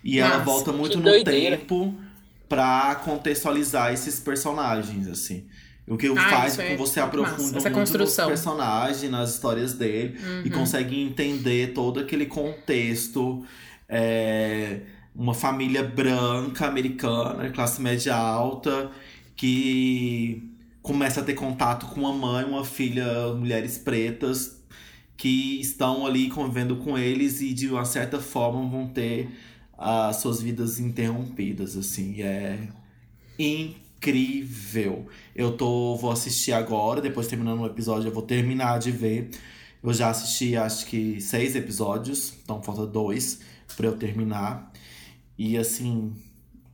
[0.03, 1.57] E ela Nossa, volta muito no doideira.
[1.57, 1.95] tempo
[2.49, 5.45] pra contextualizar esses personagens, assim.
[5.87, 8.29] O que Ah, faz com que é você massa, aprofunda muito nos construção.
[8.29, 10.55] personagens, nas histórias dele e Uhum.
[10.59, 13.45] consegue entender todo aquele contexto.
[13.93, 14.83] é,
[15.17, 18.89] uma família branca, americana, classe média alta,
[19.35, 20.49] que
[20.81, 24.63] começa a ter contato com uma mãe, uma filha, mulheres pretas,
[25.17, 29.29] que estão ali convivendo com eles e de uma certa forma vão ter
[29.81, 32.21] as suas vidas interrompidas, assim.
[32.21, 32.59] É
[33.39, 35.07] incrível.
[35.35, 39.31] Eu tô, vou assistir agora, depois terminando o episódio, eu vou terminar de ver.
[39.83, 43.41] Eu já assisti acho que seis episódios, então falta dois
[43.75, 44.71] pra eu terminar.
[45.39, 46.15] E assim,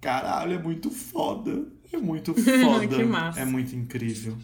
[0.01, 1.65] caralho, é muito foda.
[1.93, 2.89] É muito foda.
[2.89, 3.39] Que massa.
[3.39, 4.37] É muito incrível.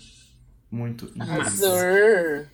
[0.70, 1.40] Muito incrível.
[1.40, 2.46] Arrasou.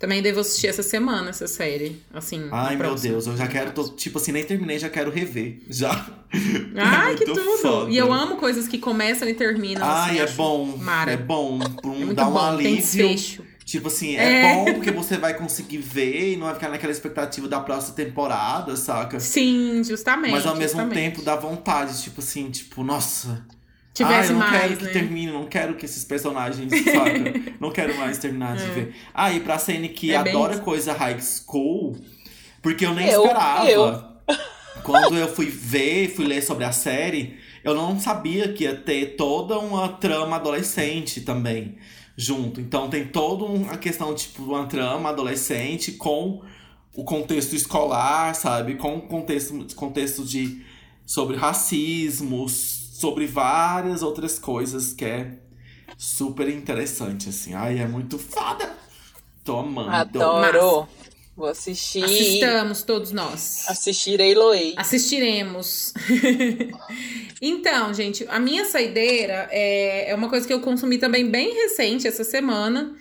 [0.00, 2.00] Também devo assistir essa semana essa série.
[2.12, 2.48] Assim.
[2.50, 2.94] Ai, meu.
[2.94, 3.70] Deus, eu já quero.
[3.72, 5.58] Tô, tipo assim, nem terminei, já quero rever.
[5.68, 5.90] Já.
[6.74, 7.40] Ai, É que tudo!
[7.58, 7.90] foda.
[7.90, 9.82] E eu amo coisas que começam e terminam.
[9.86, 10.76] Ai, assim, é bom.
[10.78, 11.12] Mara.
[11.12, 11.58] É bom.
[11.84, 12.76] Um, É dar um bom, tem alívio.
[12.76, 13.44] desfecho.
[13.62, 14.54] Tipo assim, é, É.
[14.56, 18.74] bom porque você vai conseguir ver e não vai ficar naquela expectativa da próxima temporada,
[18.76, 19.20] saca?
[19.20, 20.32] Sim, justamente.
[20.32, 20.94] Mas ao mesmo justamente.
[20.98, 23.44] tempo dá vontade, tipo assim, tipo, nossa.
[24.04, 24.90] Tivesse ah, eu não mais, quero que né?
[24.92, 27.52] termine, não quero que esses personagens, saca?
[27.60, 28.94] não quero mais terminar de ver.
[29.12, 30.62] Ah, e pra CN que É bem adora isso.
[30.62, 31.96] coisa high school,
[32.62, 33.68] porque eu nem Eu- esperava.
[33.70, 34.02] eu.
[34.82, 39.16] Quando eu fui ver, fui ler sobre a série, eu não sabia que ia ter
[39.16, 41.76] toda uma trama adolescente também
[42.16, 42.60] junto.
[42.60, 46.42] Então tem toda uma questão, tipo, uma trama adolescente com
[46.94, 48.74] o contexto escolar, sabe?
[48.76, 50.62] Com o contexto, contexto de
[51.04, 52.46] sobre racismo,
[53.00, 55.32] sobre várias outras coisas que é
[55.96, 57.54] super interessante, assim.
[57.54, 58.70] Ai, é muito foda!
[59.42, 59.88] Tô amando.
[59.88, 60.86] Adoro.
[61.34, 62.04] Vou assistir.
[62.04, 63.64] Assistamos todos nós.
[63.68, 64.74] Assistirei Loei.
[64.76, 65.94] Assistiremos.
[67.40, 72.06] então, gente, a minha saideira é, é uma coisa que eu consumi também bem recente
[72.06, 72.94] essa semana.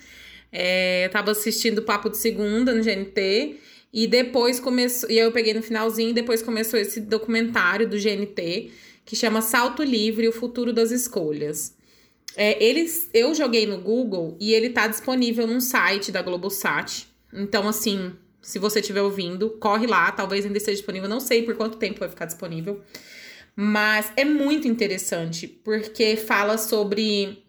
[0.49, 3.59] É, eu tava assistindo Papo de Segunda no GNT.
[3.91, 5.11] E depois começou.
[5.11, 8.71] E eu peguei no finalzinho, e depois começou esse documentário do GNT
[9.09, 11.75] que chama Salto Livre o Futuro das Escolhas.
[12.35, 17.07] É, eles, eu joguei no Google e ele tá disponível num site da Globosat.
[17.33, 21.09] Então, assim, se você estiver ouvindo, corre lá, talvez ainda esteja disponível.
[21.09, 22.81] Não sei por quanto tempo vai ficar disponível.
[23.55, 27.43] Mas é muito interessante, porque fala sobre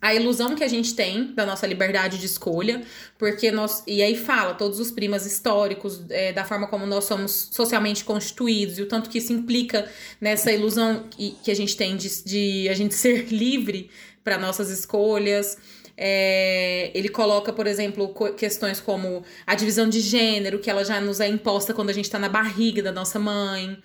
[0.00, 2.82] a ilusão que a gente tem da nossa liberdade de escolha,
[3.18, 3.82] porque nós.
[3.86, 8.78] E aí fala todos os primas históricos, é, da forma como nós somos socialmente constituídos,
[8.78, 9.88] e o tanto que isso implica
[10.20, 13.90] nessa ilusão que, que a gente tem de, de a gente ser livre
[14.24, 15.58] para nossas escolhas.
[16.02, 21.20] É, ele coloca, por exemplo, questões como a divisão de gênero, que ela já nos
[21.20, 23.78] é imposta quando a gente está na barriga da nossa mãe.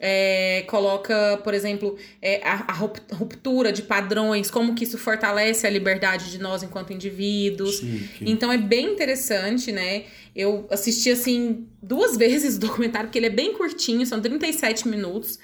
[0.00, 5.70] É, coloca, por exemplo, é, a, a, ruptura de padrões, como que isso fortalece a
[5.70, 7.78] liberdade de nós enquanto indivíduos.
[7.78, 8.24] Chique.
[8.24, 10.04] Então é bem interessante, né?
[10.36, 15.38] Eu assisti assim duas vezes o documentário, porque ele é bem curtinho, são 37 minutos.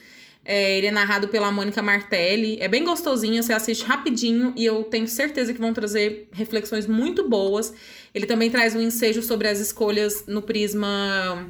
[0.44, 2.59] É, ele é narrado pela Mônica Martelli.
[2.61, 7.28] É bem gostosinho, você assiste rapidinho e eu tenho certeza que vão trazer reflexões muito
[7.28, 7.72] boas.
[8.14, 11.48] Ele também traz um ensejo sobre as escolhas no prisma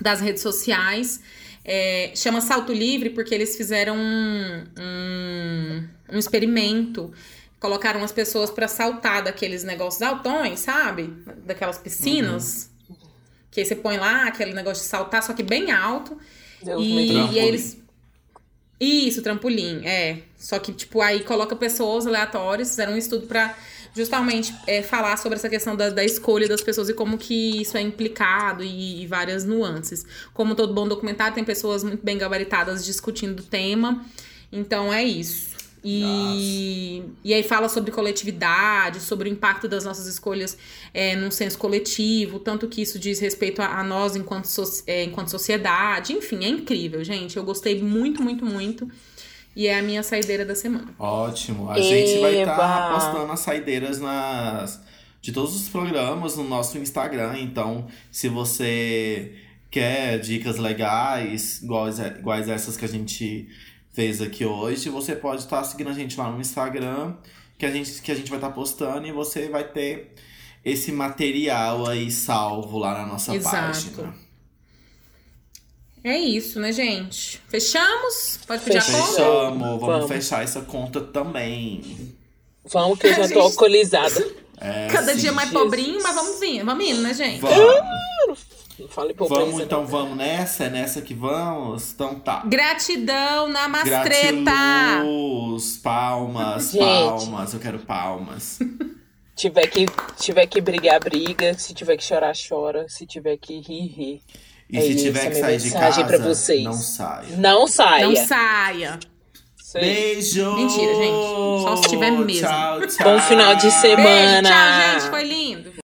[0.00, 1.20] das redes sociais.
[1.64, 7.12] É, chama Salto Livre porque eles fizeram um, um, um experimento.
[7.60, 11.12] Colocaram as pessoas para saltar daqueles negócios altões, sabe?
[11.46, 12.70] Daquelas piscinas.
[12.88, 12.96] Uhum.
[13.50, 16.18] Que aí você põe lá aquele negócio de saltar, só que bem alto.
[16.62, 17.78] Deus e, e eles.
[18.80, 20.22] Isso, trampolim, é.
[20.36, 23.56] Só que, tipo, aí coloca pessoas aleatórias, fizeram um estudo para
[23.94, 27.76] justamente é, falar sobre essa questão da, da, escolha das pessoas e como que isso
[27.76, 30.04] é implicado e, e, várias nuances.
[30.32, 34.04] Como todo bom documentário, tem pessoas muito bem gabaritadas discutindo o tema.
[34.50, 35.52] Então é isso.
[35.84, 40.56] E, e aí fala sobre coletividade, sobre o impacto das nossas escolhas
[40.94, 45.02] é, num senso coletivo, tanto que isso diz respeito a, a nós enquanto, so, é,
[45.02, 46.12] enquanto sociedade.
[46.12, 47.36] Enfim, é incrível, gente.
[47.36, 48.88] Eu gostei muito, muito, muito.
[49.54, 50.94] E é a minha saideira da semana.
[50.98, 51.70] Ótimo.
[51.70, 51.82] A Eba.
[51.82, 54.80] gente vai estar tá postando as saideiras nas
[55.20, 57.38] de todos os programas no nosso Instagram.
[57.38, 59.34] Então, se você
[59.70, 63.48] quer dicas legais, iguais, iguais essas que a gente
[63.92, 67.14] fez aqui hoje, você pode estar tá seguindo a gente lá no Instagram,
[67.56, 70.12] que a gente, que a gente vai estar tá postando e você vai ter
[70.64, 73.56] esse material aí salvo lá na nossa Exato.
[73.56, 74.14] página.
[76.04, 77.40] É isso, né, gente?
[77.48, 78.40] Fechamos?
[78.46, 78.98] Pode pedir Fechamos.
[78.98, 79.12] a conta?
[79.12, 79.60] Fechamos.
[79.60, 82.14] Vamos, Vamos, fechar essa conta também.
[82.64, 84.42] Vamos, que eu já tô alcoolizada.
[84.60, 87.40] É, Cada sim, dia mais pobrinho, mas vamos vir, vamos indo, né, gente?
[87.40, 88.52] Vamos.
[88.88, 90.64] Fale vamos, então, vamos nessa?
[90.64, 91.92] É nessa que vamos?
[91.92, 92.42] Então tá.
[92.44, 94.42] Gratidão, namastreta!
[94.42, 96.80] Gratiluz, palmas, gente.
[96.80, 97.54] palmas.
[97.54, 98.58] Eu quero palmas.
[99.36, 99.86] tiver que,
[100.18, 101.54] tiver que brigar, briga.
[101.54, 102.88] Se tiver que chorar, chora.
[102.88, 104.22] Se tiver que rir, rir.
[104.72, 106.64] E é se tiver que sair de casa, pra vocês.
[106.64, 107.36] não saia.
[107.36, 108.06] Não saia.
[108.06, 108.98] Não saia.
[109.74, 110.54] Beijo!
[110.54, 111.62] Mentira, gente.
[111.62, 112.46] Só se tiver mesmo.
[112.46, 113.04] Tchau, tchau.
[113.04, 114.42] Bom final de semana.
[114.42, 115.10] Beijo, tchau, gente.
[115.10, 115.72] Foi lindo.